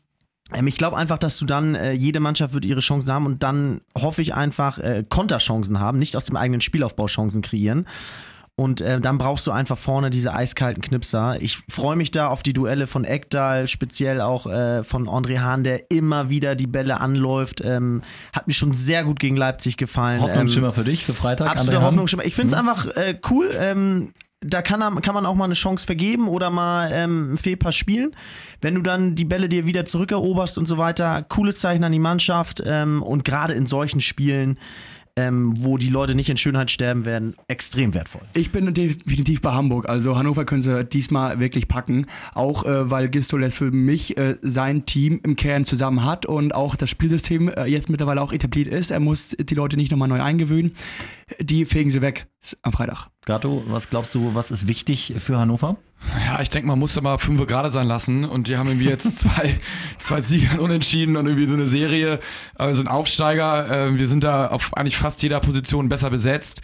Ähm, 0.53 0.67
Ich 0.67 0.77
glaube 0.77 0.97
einfach, 0.97 1.17
dass 1.17 1.37
du 1.39 1.45
dann, 1.45 1.75
äh, 1.75 1.93
jede 1.93 2.19
Mannschaft 2.19 2.53
wird 2.53 2.65
ihre 2.65 2.81
Chancen 2.81 3.11
haben 3.11 3.25
und 3.25 3.41
dann 3.41 3.81
hoffe 3.97 4.21
ich 4.21 4.35
einfach 4.35 4.77
äh, 4.77 5.03
Konterchancen 5.07 5.79
haben, 5.79 5.97
nicht 5.97 6.15
aus 6.15 6.25
dem 6.25 6.35
eigenen 6.35 6.61
Spielaufbau 6.61 7.07
Chancen 7.07 7.41
kreieren. 7.41 7.87
Und 8.57 8.79
äh, 8.81 8.99
dann 8.99 9.17
brauchst 9.17 9.47
du 9.47 9.51
einfach 9.51 9.77
vorne 9.77 10.09
diese 10.11 10.33
eiskalten 10.33 10.83
Knipser. 10.83 11.41
Ich 11.41 11.59
freue 11.69 11.95
mich 11.95 12.11
da 12.11 12.27
auf 12.27 12.43
die 12.43 12.53
Duelle 12.53 12.85
von 12.85 13.05
Ekdal, 13.05 13.67
speziell 13.67 14.21
auch 14.21 14.45
äh, 14.45 14.83
von 14.83 15.07
André 15.07 15.39
Hahn, 15.39 15.63
der 15.63 15.89
immer 15.89 16.29
wieder 16.29 16.55
die 16.55 16.67
Bälle 16.67 16.99
anläuft. 17.01 17.61
Ähm, 17.63 18.03
hat 18.33 18.47
mir 18.47 18.53
schon 18.53 18.73
sehr 18.73 19.03
gut 19.03 19.19
gegen 19.19 19.35
Leipzig 19.35 19.77
gefallen. 19.77 20.21
Hoffnungsschimmer 20.21 20.67
Ähm, 20.67 20.73
für 20.73 20.83
dich, 20.83 21.05
für 21.05 21.13
Freitag. 21.13 21.49
Absoluter? 21.49 21.81
Hoffnungsschimmer. 21.81 22.25
Ich 22.25 22.35
finde 22.35 22.53
es 22.55 22.61
Mhm. 22.61 22.69
einfach 22.69 22.85
äh, 22.97 23.17
cool. 23.31 23.49
Ähm, 23.57 24.13
da 24.43 24.61
kann, 24.61 24.81
er- 24.81 24.99
kann 25.01 25.13
man 25.15 25.25
auch 25.25 25.35
mal 25.35 25.45
eine 25.45 25.53
Chance 25.53 25.85
vergeben 25.85 26.27
oder 26.27 26.49
mal 26.49 26.91
ähm, 26.93 27.33
ein 27.33 27.37
Fehlpass 27.37 27.75
spielen. 27.75 28.11
Wenn 28.59 28.75
du 28.75 28.81
dann 28.81 29.15
die 29.15 29.25
Bälle 29.25 29.49
dir 29.49 29.65
wieder 29.65 29.85
zurückeroberst 29.85 30.57
und 30.57 30.67
so 30.67 30.77
weiter, 30.77 31.23
cooles 31.29 31.57
Zeichen 31.59 31.83
an 31.83 31.91
die 31.91 31.99
Mannschaft 31.99 32.61
ähm, 32.65 33.01
und 33.01 33.23
gerade 33.23 33.53
in 33.53 33.65
solchen 33.65 34.01
Spielen, 34.01 34.57
ähm, 35.15 35.55
wo 35.59 35.77
die 35.77 35.89
Leute 35.89 36.15
nicht 36.15 36.29
in 36.29 36.37
Schönheit 36.37 36.71
sterben 36.71 37.05
werden, 37.05 37.35
extrem 37.47 37.93
wertvoll. 37.93 38.21
Ich 38.33 38.51
bin 38.51 38.73
definitiv 38.73 39.41
bei 39.41 39.51
Hamburg. 39.51 39.89
Also 39.89 40.17
Hannover 40.17 40.45
können 40.45 40.61
sie 40.61 40.85
diesmal 40.85 41.39
wirklich 41.39 41.67
packen. 41.67 42.05
Auch 42.33 42.65
äh, 42.65 42.89
weil 42.89 43.09
Gistoles 43.09 43.55
für 43.55 43.71
mich 43.71 44.17
äh, 44.17 44.37
sein 44.41 44.85
Team 44.85 45.19
im 45.23 45.35
Kern 45.35 45.65
zusammen 45.65 46.05
hat 46.05 46.25
und 46.25 46.55
auch 46.55 46.75
das 46.75 46.89
Spielsystem 46.89 47.49
äh, 47.49 47.65
jetzt 47.65 47.89
mittlerweile 47.89 48.21
auch 48.21 48.31
etabliert 48.31 48.67
ist. 48.67 48.91
Er 48.91 48.99
muss 48.99 49.29
die 49.29 49.55
Leute 49.55 49.77
nicht 49.77 49.91
nochmal 49.91 50.07
neu 50.07 50.21
eingewöhnen. 50.21 50.73
Die 51.39 51.65
fegen 51.65 51.89
sie 51.89 52.01
weg 52.01 52.27
am 52.61 52.71
Freitag. 52.71 53.07
Gato, 53.25 53.63
was 53.67 53.89
glaubst 53.89 54.15
du, 54.15 54.33
was 54.33 54.51
ist 54.51 54.67
wichtig 54.67 55.13
für 55.19 55.37
Hannover? 55.37 55.77
Ja, 56.25 56.41
ich 56.41 56.49
denke, 56.49 56.67
man 56.67 56.79
muss 56.79 56.93
da 56.93 57.01
mal 57.01 57.17
fünf 57.17 57.45
gerade 57.47 57.69
sein 57.69 57.87
lassen. 57.87 58.25
Und 58.25 58.47
die 58.47 58.57
haben 58.57 58.67
irgendwie 58.67 58.89
jetzt 58.89 59.19
zwei, 59.19 59.59
zwei 59.97 60.21
Siege 60.21 60.53
und 60.53 60.59
unentschieden 60.59 61.15
und 61.17 61.25
irgendwie 61.25 61.45
so 61.45 61.53
eine 61.53 61.67
Serie. 61.67 62.19
Aber 62.55 62.69
wir 62.69 62.75
sind 62.75 62.87
Aufsteiger. 62.87 63.87
Äh, 63.87 63.97
wir 63.97 64.07
sind 64.07 64.23
da 64.23 64.47
auf 64.47 64.75
eigentlich 64.75 64.97
fast 64.97 65.21
jeder 65.23 65.39
Position 65.39 65.89
besser 65.89 66.09
besetzt. 66.09 66.61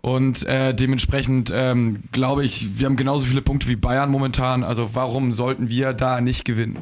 Und 0.00 0.44
äh, 0.46 0.74
dementsprechend 0.74 1.52
ähm, 1.54 2.04
glaube 2.12 2.44
ich, 2.44 2.78
wir 2.78 2.86
haben 2.86 2.96
genauso 2.96 3.26
viele 3.26 3.42
Punkte 3.42 3.68
wie 3.68 3.76
Bayern 3.76 4.10
momentan. 4.10 4.64
Also 4.64 4.94
warum 4.94 5.32
sollten 5.32 5.68
wir 5.68 5.92
da 5.92 6.20
nicht 6.20 6.44
gewinnen? 6.44 6.78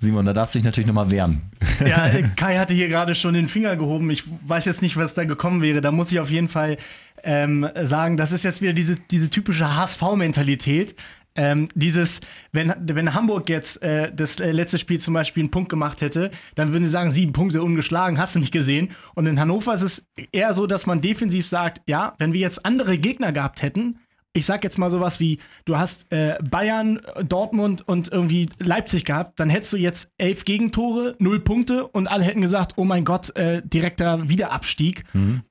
Simon, 0.00 0.26
da 0.26 0.32
darfst 0.32 0.54
du 0.54 0.60
dich 0.60 0.64
natürlich 0.64 0.86
nochmal 0.86 1.10
wehren. 1.10 1.42
Ja, 1.84 2.08
Kai 2.36 2.56
hatte 2.58 2.72
hier 2.72 2.88
gerade 2.88 3.16
schon 3.16 3.34
den 3.34 3.48
Finger 3.48 3.74
gehoben. 3.74 4.10
Ich 4.10 4.22
weiß 4.46 4.64
jetzt 4.64 4.80
nicht, 4.80 4.96
was 4.96 5.14
da 5.14 5.24
gekommen 5.24 5.60
wäre. 5.60 5.80
Da 5.80 5.90
muss 5.90 6.12
ich 6.12 6.20
auf 6.20 6.30
jeden 6.30 6.48
Fall 6.48 6.76
ähm, 7.24 7.68
sagen, 7.82 8.16
das 8.16 8.30
ist 8.30 8.44
jetzt 8.44 8.62
wieder 8.62 8.72
diese, 8.72 8.94
diese 9.10 9.28
typische 9.28 9.74
HSV-Mentalität. 9.74 10.94
Ähm, 11.34 11.68
dieses, 11.74 12.20
wenn, 12.52 12.74
wenn 12.80 13.14
Hamburg 13.14 13.48
jetzt 13.48 13.80
äh, 13.82 14.12
das 14.12 14.40
äh, 14.40 14.50
letzte 14.50 14.78
Spiel 14.78 14.98
zum 14.98 15.14
Beispiel 15.14 15.42
einen 15.42 15.50
Punkt 15.50 15.68
gemacht 15.68 16.00
hätte, 16.00 16.30
dann 16.56 16.72
würden 16.72 16.84
sie 16.84 16.90
sagen, 16.90 17.12
sieben 17.12 17.32
Punkte 17.32 17.62
ungeschlagen, 17.62 18.18
hast 18.18 18.34
du 18.34 18.40
nicht 18.40 18.52
gesehen. 18.52 18.90
Und 19.14 19.26
in 19.26 19.38
Hannover 19.38 19.74
ist 19.74 19.82
es 19.82 20.04
eher 20.32 20.54
so, 20.54 20.66
dass 20.66 20.86
man 20.86 21.00
defensiv 21.00 21.46
sagt, 21.46 21.80
ja, 21.86 22.14
wenn 22.18 22.32
wir 22.32 22.40
jetzt 22.40 22.66
andere 22.66 22.98
Gegner 22.98 23.32
gehabt 23.32 23.62
hätten, 23.62 24.00
ich 24.34 24.46
sag 24.46 24.62
jetzt 24.62 24.78
mal 24.78 24.90
sowas 24.90 25.20
wie, 25.20 25.38
du 25.64 25.78
hast 25.78 26.10
äh, 26.12 26.38
Bayern, 26.42 27.00
Dortmund 27.24 27.86
und 27.86 28.10
irgendwie 28.10 28.48
Leipzig 28.58 29.04
gehabt, 29.04 29.40
dann 29.40 29.50
hättest 29.50 29.72
du 29.72 29.76
jetzt 29.76 30.12
elf 30.18 30.44
Gegentore, 30.44 31.16
null 31.18 31.40
Punkte 31.40 31.86
und 31.86 32.06
alle 32.06 32.24
hätten 32.24 32.40
gesagt, 32.40 32.74
oh 32.76 32.84
mein 32.84 33.04
Gott, 33.04 33.34
äh, 33.36 33.62
direkter 33.64 34.28
Wiederabstieg. 34.28 35.04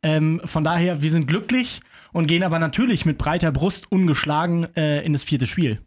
Ähm, 0.03 0.41
von 0.45 0.63
daher, 0.63 1.01
wir 1.01 1.11
sind 1.11 1.27
glücklich 1.27 1.81
und 2.13 2.27
gehen 2.27 2.43
aber 2.43 2.59
natürlich 2.59 3.05
mit 3.05 3.17
breiter 3.17 3.51
Brust 3.51 3.91
ungeschlagen 3.91 4.67
äh, 4.75 5.05
in 5.05 5.13
das 5.13 5.23
vierte 5.23 5.47
Spiel. 5.47 5.79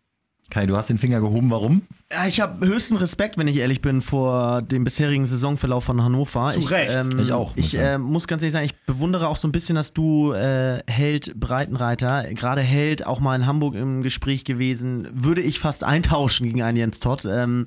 Kai, 0.50 0.66
du 0.66 0.76
hast 0.76 0.90
den 0.90 0.98
Finger 0.98 1.20
gehoben, 1.20 1.48
warum? 1.50 1.82
Ja, 2.12 2.26
ich 2.26 2.40
habe 2.40 2.66
höchsten 2.66 2.96
Respekt, 2.96 3.38
wenn 3.38 3.46
ich 3.46 3.56
ehrlich 3.56 3.80
bin, 3.80 4.02
vor 4.02 4.62
dem 4.62 4.82
bisherigen 4.82 5.24
Saisonverlauf 5.24 5.84
von 5.84 6.02
Hannover. 6.02 6.50
Zu 6.50 6.58
ich, 6.58 6.70
Recht. 6.72 6.92
Ähm, 6.92 7.20
Ich 7.20 7.32
auch, 7.32 7.54
muss 7.54 7.66
Ich 7.66 7.78
äh, 7.78 7.98
muss 7.98 8.26
ganz 8.26 8.42
ehrlich 8.42 8.54
sagen, 8.54 8.64
ich 8.64 8.74
bewundere 8.84 9.28
auch 9.28 9.36
so 9.36 9.46
ein 9.46 9.52
bisschen, 9.52 9.76
dass 9.76 9.92
du 9.92 10.32
äh, 10.32 10.80
Held 10.88 11.38
Breitenreiter, 11.38 12.24
gerade 12.34 12.62
Held, 12.62 13.06
auch 13.06 13.20
mal 13.20 13.36
in 13.36 13.46
Hamburg 13.46 13.76
im 13.76 14.02
Gespräch 14.02 14.44
gewesen, 14.44 15.06
würde 15.12 15.40
ich 15.40 15.60
fast 15.60 15.84
eintauschen 15.84 16.46
gegen 16.46 16.62
einen 16.62 16.76
Jens 16.76 16.98
Todd. 16.98 17.24
Ähm, 17.30 17.66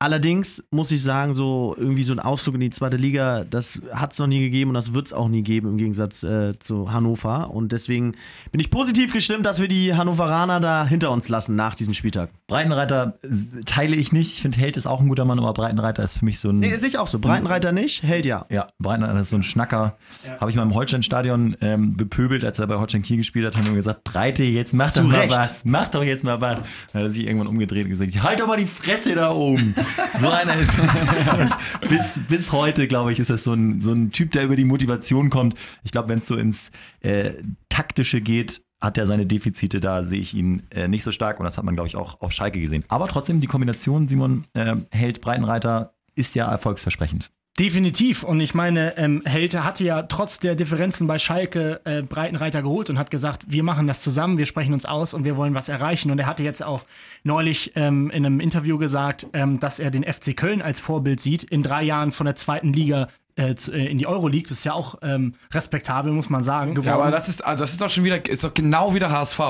Allerdings 0.00 0.62
muss 0.70 0.92
ich 0.92 1.02
sagen, 1.02 1.34
so 1.34 1.74
irgendwie 1.76 2.04
so 2.04 2.12
ein 2.12 2.20
Ausflug 2.20 2.54
in 2.54 2.60
die 2.60 2.70
zweite 2.70 2.96
Liga, 2.96 3.42
das 3.42 3.80
hat 3.92 4.12
es 4.12 4.18
noch 4.20 4.28
nie 4.28 4.38
gegeben 4.38 4.70
und 4.70 4.74
das 4.74 4.94
wird 4.94 5.08
es 5.08 5.12
auch 5.12 5.28
nie 5.28 5.42
geben 5.42 5.70
im 5.70 5.76
Gegensatz 5.76 6.22
äh, 6.22 6.56
zu 6.60 6.92
Hannover. 6.92 7.50
Und 7.50 7.72
deswegen 7.72 8.14
bin 8.52 8.60
ich 8.60 8.70
positiv 8.70 9.12
gestimmt, 9.12 9.44
dass 9.44 9.60
wir 9.60 9.66
die 9.66 9.94
Hannoveraner 9.94 10.60
da 10.60 10.86
hinter 10.86 11.10
uns 11.10 11.28
lassen 11.28 11.56
nach 11.56 11.74
diesem 11.74 11.94
Spieltag. 11.94 12.30
Breitenreiter 12.46 13.14
äh, 13.24 13.64
teile 13.64 13.96
ich 13.96 14.12
nicht. 14.12 14.34
Ich 14.34 14.40
finde, 14.40 14.58
Held 14.58 14.76
ist 14.76 14.86
auch 14.86 15.00
ein 15.00 15.08
guter 15.08 15.24
Mann, 15.24 15.40
aber 15.40 15.52
Breitenreiter 15.52 16.04
ist 16.04 16.18
für 16.18 16.24
mich 16.24 16.38
so 16.38 16.50
ein. 16.50 16.60
Nee, 16.60 16.76
sehe 16.76 16.90
ich 16.90 16.98
auch 16.98 17.08
so. 17.08 17.18
Breitenreiter 17.18 17.72
nicht, 17.72 18.04
Held 18.04 18.24
ja. 18.24 18.46
Ja, 18.50 18.68
Breitenreiter 18.78 19.18
ist 19.18 19.30
so 19.30 19.36
ein 19.36 19.42
Schnacker. 19.42 19.96
Habe 20.40 20.52
ich 20.52 20.56
mal 20.56 20.62
im 20.62 20.74
Holstein-Stadion 20.74 21.56
ähm, 21.60 21.96
bepöbelt, 21.96 22.44
als 22.44 22.60
er 22.60 22.68
bei 22.68 22.76
Holstein 22.76 23.02
Kiel 23.02 23.16
gespielt 23.16 23.46
hat, 23.46 23.56
haben 23.56 23.66
wir 23.66 23.74
gesagt, 23.74 24.04
Breite, 24.04 24.44
jetzt 24.44 24.74
mach 24.74 24.92
Zu 24.92 25.02
doch 25.02 25.08
mal 25.08 25.28
was. 25.28 25.64
Mach 25.64 25.88
doch 25.88 26.04
jetzt 26.04 26.22
mal 26.22 26.40
was. 26.40 26.60
Dann 26.92 27.02
hat 27.02 27.08
er 27.08 27.10
sich 27.10 27.26
irgendwann 27.26 27.48
umgedreht 27.48 27.82
und 27.82 27.90
gesagt, 27.90 28.22
halt 28.22 28.38
doch 28.38 28.46
mal 28.46 28.58
die 28.58 28.66
Fresse 28.66 29.16
da 29.16 29.32
oben. 29.32 29.74
So 30.20 30.28
einer 30.28 30.56
ist 30.56 30.78
bis, 31.88 32.20
bis 32.28 32.52
heute, 32.52 32.88
glaube 32.88 33.12
ich, 33.12 33.20
ist 33.20 33.30
das 33.30 33.44
so 33.44 33.52
ein, 33.52 33.80
so 33.80 33.92
ein 33.92 34.10
Typ, 34.10 34.32
der 34.32 34.44
über 34.44 34.56
die 34.56 34.64
Motivation 34.64 35.30
kommt. 35.30 35.54
Ich 35.84 35.92
glaube, 35.92 36.08
wenn 36.08 36.18
es 36.18 36.26
so 36.26 36.36
ins 36.36 36.70
äh, 37.00 37.32
Taktische 37.68 38.20
geht, 38.20 38.62
hat 38.80 38.96
er 38.96 39.06
seine 39.06 39.26
Defizite, 39.26 39.80
da 39.80 40.04
sehe 40.04 40.20
ich 40.20 40.34
ihn 40.34 40.62
äh, 40.70 40.88
nicht 40.88 41.02
so 41.02 41.12
stark 41.12 41.40
und 41.40 41.44
das 41.44 41.58
hat 41.58 41.64
man, 41.64 41.74
glaube 41.74 41.88
ich, 41.88 41.96
auch 41.96 42.20
auf 42.20 42.32
Schalke 42.32 42.60
gesehen. 42.60 42.84
Aber 42.88 43.08
trotzdem, 43.08 43.40
die 43.40 43.46
Kombination 43.46 44.08
Simon 44.08 44.46
äh, 44.54 44.76
Held 44.92 45.20
Breitenreiter 45.20 45.94
ist 46.14 46.34
ja 46.34 46.50
erfolgsversprechend. 46.50 47.30
Definitiv. 47.58 48.22
Und 48.22 48.40
ich 48.40 48.54
meine, 48.54 48.96
ähm, 48.96 49.20
Helte 49.24 49.64
hatte 49.64 49.82
ja 49.82 50.02
trotz 50.02 50.38
der 50.38 50.54
Differenzen 50.54 51.08
bei 51.08 51.18
Schalke 51.18 51.80
äh, 51.84 52.02
Breitenreiter 52.02 52.62
geholt 52.62 52.88
und 52.88 53.00
hat 53.00 53.10
gesagt, 53.10 53.46
wir 53.48 53.64
machen 53.64 53.88
das 53.88 54.00
zusammen, 54.00 54.38
wir 54.38 54.46
sprechen 54.46 54.72
uns 54.72 54.86
aus 54.86 55.12
und 55.12 55.24
wir 55.24 55.36
wollen 55.36 55.54
was 55.54 55.68
erreichen. 55.68 56.12
Und 56.12 56.20
er 56.20 56.26
hatte 56.26 56.44
jetzt 56.44 56.62
auch 56.62 56.84
neulich 57.24 57.72
ähm, 57.74 58.10
in 58.10 58.24
einem 58.24 58.38
Interview 58.38 58.78
gesagt, 58.78 59.26
ähm, 59.32 59.58
dass 59.58 59.80
er 59.80 59.90
den 59.90 60.04
FC 60.04 60.36
Köln 60.36 60.62
als 60.62 60.78
Vorbild 60.78 61.20
sieht, 61.20 61.42
in 61.42 61.64
drei 61.64 61.82
Jahren 61.82 62.12
von 62.12 62.26
der 62.26 62.36
zweiten 62.36 62.72
Liga 62.72 63.08
äh, 63.38 63.54
äh, 63.70 63.86
in 63.86 63.98
die 63.98 64.06
Euroleague. 64.06 64.48
Das 64.48 64.58
ist 64.58 64.64
ja 64.64 64.72
auch 64.72 64.96
ähm, 65.00 65.34
respektabel, 65.52 66.12
muss 66.12 66.28
man 66.28 66.42
sagen. 66.42 66.80
Ja, 66.82 66.94
aber 66.94 67.12
das 67.12 67.28
ist, 67.28 67.44
also 67.44 67.62
das 67.62 67.72
ist 67.72 67.80
doch 67.80 67.88
schon 67.88 68.02
wieder, 68.02 68.28
ist 68.28 68.42
doch 68.42 68.52
genau 68.52 68.94
wie 68.94 68.98
der 68.98 69.10
HSV. 69.12 69.40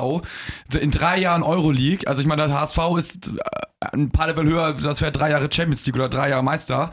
In 0.79 0.91
drei 0.91 1.19
Jahren 1.19 1.43
Euroleague, 1.43 2.07
also 2.07 2.21
ich 2.21 2.27
meine, 2.27 2.47
der 2.47 2.61
HSV 2.61 2.79
ist 2.99 3.29
äh, 3.29 3.87
ein 3.93 4.11
paar 4.11 4.27
Level 4.27 4.45
höher, 4.45 4.75
das 4.75 5.01
wäre 5.01 5.11
drei 5.11 5.31
Jahre 5.31 5.49
Champions 5.51 5.87
League 5.87 5.95
oder 5.95 6.11
drei 6.11 6.29
Jahre 6.29 6.45
Meister. 6.45 6.91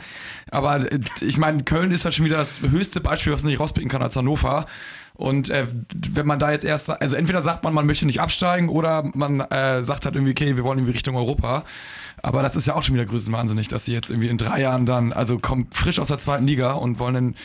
Aber 0.51 0.79
ich 1.19 1.37
meine, 1.37 1.63
Köln 1.63 1.91
ist 1.91 2.05
halt 2.05 2.15
schon 2.15 2.25
wieder 2.25 2.37
das 2.37 2.61
höchste 2.61 3.01
Beispiel, 3.01 3.33
was 3.33 3.43
man 3.43 3.49
nicht 3.49 3.59
rauspicken 3.59 3.89
kann 3.89 4.01
als 4.01 4.15
Hannover. 4.15 4.65
Und 5.15 5.49
äh, 5.49 5.65
wenn 6.11 6.27
man 6.27 6.39
da 6.39 6.51
jetzt 6.51 6.65
erst, 6.65 6.89
also 6.89 7.15
entweder 7.15 7.41
sagt 7.41 7.63
man, 7.63 7.73
man 7.73 7.85
möchte 7.85 8.05
nicht 8.05 8.19
absteigen 8.19 8.69
oder 8.69 9.09
man 9.13 9.39
äh, 9.39 9.83
sagt 9.83 10.05
halt 10.05 10.15
irgendwie, 10.15 10.31
okay, 10.31 10.57
wir 10.57 10.63
wollen 10.63 10.79
irgendwie 10.79 10.93
Richtung 10.93 11.15
Europa. 11.15 11.63
Aber 12.21 12.41
das 12.41 12.55
ist 12.55 12.65
ja 12.65 12.75
auch 12.75 12.83
schon 12.83 12.95
wieder 12.95 13.05
größenwahnsinnig, 13.05 13.67
dass 13.67 13.85
sie 13.85 13.93
jetzt 13.93 14.09
irgendwie 14.09 14.29
in 14.29 14.37
drei 14.37 14.61
Jahren 14.61 14.85
dann, 14.85 15.13
also 15.13 15.37
kommen 15.37 15.67
frisch 15.71 15.99
aus 15.99 16.07
der 16.07 16.17
zweiten 16.17 16.45
Liga 16.47 16.73
und 16.73 16.99
wollen 16.99 17.13
den, 17.13 17.35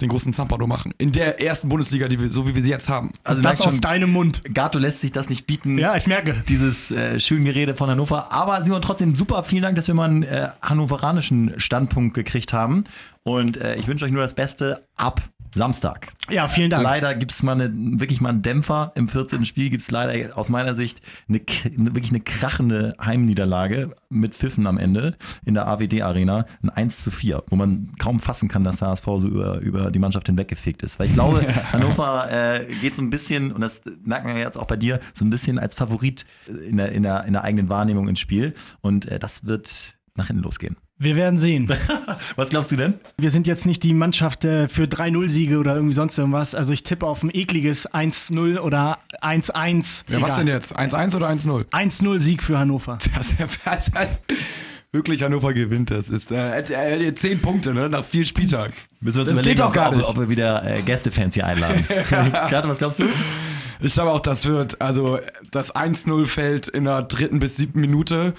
den 0.00 0.08
großen 0.08 0.32
Zampano 0.32 0.66
machen. 0.66 0.92
In 0.98 1.12
der 1.12 1.40
ersten 1.40 1.68
Bundesliga, 1.68 2.08
die 2.08 2.20
wir, 2.20 2.30
so 2.30 2.48
wie 2.48 2.54
wir 2.54 2.62
sie 2.62 2.70
jetzt 2.70 2.88
haben. 2.88 3.12
Also 3.22 3.42
das 3.42 3.60
aus 3.60 3.80
deinem 3.80 4.12
Mund. 4.12 4.40
Gato 4.52 4.78
lässt 4.78 5.02
sich 5.02 5.12
das 5.12 5.28
nicht 5.28 5.46
bieten. 5.46 5.78
Ja, 5.78 5.96
ich 5.96 6.06
merke. 6.06 6.42
Dieses 6.48 6.90
äh, 6.90 7.20
schöne 7.20 7.44
Gerede 7.44 7.76
von 7.76 7.90
Hannover. 7.90 8.32
Aber 8.32 8.64
Simon, 8.64 8.82
trotzdem 8.82 9.14
super. 9.14 9.44
Vielen 9.44 9.62
Dank, 9.62 9.76
dass 9.76 9.86
wir 9.86 9.94
mal 9.94 10.08
einen 10.08 10.22
äh, 10.22 10.48
hannoveranischen 10.62 11.54
Standpunkt 11.58 12.14
gekriegt 12.14 12.52
haben. 12.52 12.84
Und 13.22 13.56
äh, 13.58 13.76
ich 13.76 13.86
wünsche 13.86 14.04
euch 14.04 14.12
nur 14.12 14.22
das 14.22 14.34
Beste 14.34 14.86
ab 14.96 15.20
Samstag. 15.54 16.12
Ja, 16.30 16.48
vielen 16.48 16.70
Dank. 16.70 16.84
Leider 16.84 17.14
gibt 17.14 17.32
es 17.32 17.42
mal 17.42 17.52
eine, 17.52 17.72
wirklich 18.00 18.20
mal 18.20 18.28
einen 18.30 18.42
Dämpfer. 18.42 18.92
Im 18.94 19.08
14. 19.08 19.44
Spiel 19.44 19.70
gibt 19.70 19.82
es 19.82 19.90
leider 19.90 20.36
aus 20.36 20.48
meiner 20.48 20.74
Sicht 20.74 21.00
eine, 21.28 21.40
wirklich 21.40 22.10
eine 22.10 22.20
krachende 22.20 22.94
Heimniederlage 23.04 23.92
mit 24.08 24.34
Pfiffen 24.34 24.66
am 24.66 24.78
Ende 24.78 25.16
in 25.44 25.54
der 25.54 25.66
AWD-Arena. 25.66 26.46
Ein 26.62 26.70
1 26.70 27.02
zu 27.02 27.10
4, 27.10 27.44
wo 27.48 27.56
man 27.56 27.92
kaum 27.98 28.20
fassen 28.20 28.48
kann, 28.48 28.64
dass 28.64 28.80
HSV 28.80 29.04
so 29.04 29.28
über, 29.28 29.58
über 29.58 29.90
die 29.90 29.98
Mannschaft 29.98 30.26
hinweggefegt 30.26 30.82
ist. 30.82 30.98
Weil 30.98 31.08
ich 31.08 31.14
glaube, 31.14 31.46
Hannover 31.72 32.30
äh, 32.30 32.66
geht 32.80 32.94
so 32.94 33.02
ein 33.02 33.10
bisschen, 33.10 33.52
und 33.52 33.60
das 33.60 33.82
man 33.84 34.36
ja 34.36 34.44
jetzt 34.44 34.56
auch 34.56 34.66
bei 34.66 34.76
dir, 34.76 35.00
so 35.12 35.24
ein 35.24 35.30
bisschen 35.30 35.58
als 35.58 35.74
Favorit 35.74 36.24
in 36.46 36.76
der, 36.76 36.92
in 36.92 37.02
der, 37.02 37.24
in 37.24 37.32
der 37.32 37.44
eigenen 37.44 37.68
Wahrnehmung 37.68 38.08
ins 38.08 38.20
Spiel. 38.20 38.54
Und 38.80 39.06
äh, 39.06 39.18
das 39.18 39.44
wird 39.44 39.94
nach 40.20 40.28
hinten 40.28 40.42
losgehen. 40.42 40.76
Wir 40.98 41.16
werden 41.16 41.38
sehen. 41.38 41.68
Was 42.36 42.50
glaubst 42.50 42.70
du 42.70 42.76
denn? 42.76 42.94
Wir 43.18 43.30
sind 43.30 43.46
jetzt 43.46 43.64
nicht 43.64 43.82
die 43.82 43.94
Mannschaft 43.94 44.44
äh, 44.44 44.68
für 44.68 44.84
3-0-Siege 44.84 45.58
oder 45.58 45.74
irgendwie 45.74 45.94
sonst 45.94 46.18
irgendwas. 46.18 46.54
Also 46.54 46.72
ich 46.72 46.84
tippe 46.84 47.06
auf 47.06 47.22
ein 47.22 47.30
ekliges 47.34 47.88
1-0 47.90 48.58
oder 48.58 48.98
1-1. 49.22 50.04
Ja, 50.08 50.20
was 50.20 50.36
denn 50.36 50.46
jetzt? 50.46 50.76
1-1 50.78 51.16
oder 51.16 51.30
1-0? 51.30 51.70
1-0-Sieg 51.70 52.42
für 52.42 52.58
Hannover. 52.58 52.98
Das, 53.14 53.34
das, 53.64 53.90
das, 53.90 54.18
wirklich 54.92 55.22
Hannover 55.22 55.52
gewinnt. 55.52 55.90
Das 55.90 56.08
ist 56.08 56.32
äh, 56.32 56.60
äh, 56.60 57.08
äh, 57.08 57.14
zehn 57.14 57.40
Punkte 57.40 57.74
ne, 57.74 57.88
nach 57.88 58.04
vier 58.04 58.26
Spieltagen. 58.26 58.74
Müssen 59.00 59.16
wir 59.16 59.22
uns 59.22 59.30
Das 59.30 59.38
überlegen, 59.38 59.56
geht 59.56 59.60
doch 59.60 59.68
ob, 59.68 59.74
gar 59.74 59.88
ob, 59.90 59.96
nicht. 59.96 60.06
ob 60.08 60.18
wir 60.18 60.28
wieder 60.28 60.64
äh, 60.64 60.82
Gästefans 60.82 61.34
hier 61.34 61.46
einladen. 61.46 61.84
Gerade, 62.08 62.68
was 62.68 62.78
glaubst 62.78 62.98
du? 62.98 63.04
Ich 63.82 63.92
glaube 63.92 64.12
auch, 64.12 64.20
das 64.20 64.46
wird, 64.46 64.80
also 64.80 65.18
das 65.50 65.74
1-0 65.74 66.26
fällt 66.26 66.68
in 66.68 66.84
der 66.84 67.02
dritten 67.02 67.40
bis 67.40 67.56
siebten 67.56 67.80
Minute 67.80 68.34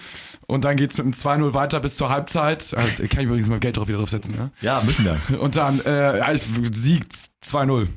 und 0.48 0.66
dann 0.66 0.78
geht 0.78 0.92
es 0.92 0.98
mit 0.98 1.06
dem 1.06 1.14
2-0 1.14 1.54
weiter 1.54 1.80
bis 1.80 1.96
zur 1.98 2.10
Halbzeit. 2.10 2.74
Also, 2.76 3.04
kann 3.08 3.22
ich 3.22 3.26
übrigens 3.26 3.50
mal 3.50 3.60
Geld 3.60 3.78
drauf 3.78 3.88
wieder 3.88 3.98
draufsetzen, 3.98 4.36
ne? 4.36 4.52
Ja, 4.62 4.82
müssen 4.86 5.06
wir. 5.06 5.42
Und 5.42 5.56
dann 5.56 5.80
äh, 5.82 6.38
Sieg 6.74 7.06
2-0. 7.44 7.88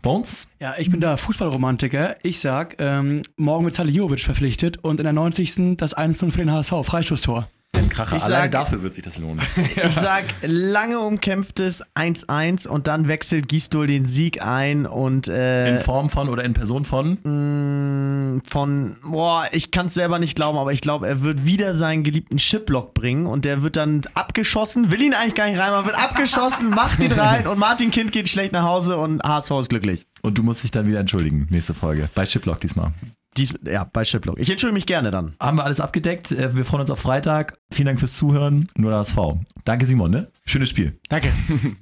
Bones? 0.00 0.46
Ja, 0.60 0.74
ich 0.78 0.90
bin 0.90 1.00
da 1.00 1.16
Fußballromantiker. 1.16 2.16
Ich 2.22 2.38
sag, 2.38 2.76
ähm, 2.78 3.22
morgen 3.36 3.64
wird 3.64 3.74
Salihiovic 3.74 4.20
verpflichtet 4.20 4.78
und 4.82 5.00
in 5.00 5.04
der 5.04 5.12
90. 5.12 5.76
das 5.76 5.96
1-0 5.96 6.30
für 6.30 6.38
den 6.38 6.52
HSV, 6.52 6.72
Freistoßtor. 6.84 7.48
Ein 7.78 7.88
Kracher. 7.90 8.16
Ich 8.16 8.22
Alleine 8.22 8.44
sag- 8.44 8.50
dafür 8.52 8.82
wird 8.82 8.94
sich 8.94 9.04
das 9.04 9.18
lohnen. 9.18 9.40
Ich 9.76 9.94
sag 9.94 10.24
lange 10.42 10.98
umkämpftes 11.00 11.82
1-1 11.94 12.66
und 12.66 12.86
dann 12.86 13.06
wechselt 13.08 13.48
Gisdol 13.48 13.86
den 13.86 14.06
Sieg 14.06 14.42
ein 14.42 14.86
und 14.86 15.28
äh, 15.28 15.68
In 15.76 15.80
Form 15.80 16.08
von 16.10 16.28
oder 16.28 16.44
in 16.44 16.54
Person 16.54 16.84
von? 16.84 17.18
mh, 17.22 18.40
von, 18.48 18.96
boah, 19.04 19.46
ich 19.52 19.70
kann 19.70 19.86
es 19.86 19.94
selber 19.94 20.18
nicht 20.18 20.34
glauben, 20.36 20.58
aber 20.58 20.72
ich 20.72 20.80
glaube, 20.80 21.06
er 21.06 21.22
wird 21.22 21.44
wieder 21.44 21.74
seinen 21.74 22.02
geliebten 22.02 22.38
Chipblock 22.38 22.94
bringen 22.94 23.26
und 23.26 23.44
der 23.44 23.62
wird 23.62 23.76
dann 23.76 24.02
abgeschossen, 24.14 24.90
will 24.90 25.02
ihn 25.02 25.14
eigentlich 25.14 25.34
gar 25.34 25.46
nicht 25.48 25.58
reinmachen, 25.58 25.86
wird 25.86 25.98
abgeschossen, 25.98 26.70
macht 26.70 27.02
ihn 27.02 27.12
rein 27.12 27.46
und 27.48 27.58
Martin 27.58 27.90
Kind 27.90 28.12
geht 28.12 28.28
schlecht 28.28 28.52
nach 28.52 28.64
Hause 28.64 28.96
und 28.96 29.22
HSV 29.22 29.50
ist 29.60 29.68
glücklich. 29.68 30.06
Und 30.22 30.38
du 30.38 30.42
musst 30.42 30.64
dich 30.64 30.70
dann 30.70 30.86
wieder 30.86 31.00
entschuldigen, 31.00 31.46
nächste 31.50 31.74
Folge. 31.74 32.08
Bei 32.14 32.24
Chiplock 32.24 32.60
diesmal. 32.60 32.92
Dies, 33.36 33.54
ja, 33.64 33.84
bei 33.84 34.02
Chipblock. 34.04 34.38
Ich 34.38 34.50
entschuldige 34.50 34.74
mich 34.74 34.86
gerne 34.86 35.10
dann. 35.10 35.34
Haben 35.40 35.58
wir 35.58 35.64
alles 35.64 35.80
abgedeckt. 35.80 36.32
Äh, 36.32 36.54
Wir 36.56 36.64
freuen 36.64 36.82
uns 36.82 36.90
auf 36.90 37.00
Freitag. 37.00 37.58
Vielen 37.70 37.86
Dank 37.86 37.98
fürs 37.98 38.14
Zuhören. 38.14 38.68
Nur 38.76 38.90
der 38.90 39.00
HSV. 39.00 39.16
Danke, 39.64 39.86
Simon. 39.86 40.10
Ne? 40.10 40.28
Schönes 40.44 40.68
Spiel. 40.70 40.98
Danke. 41.08 41.28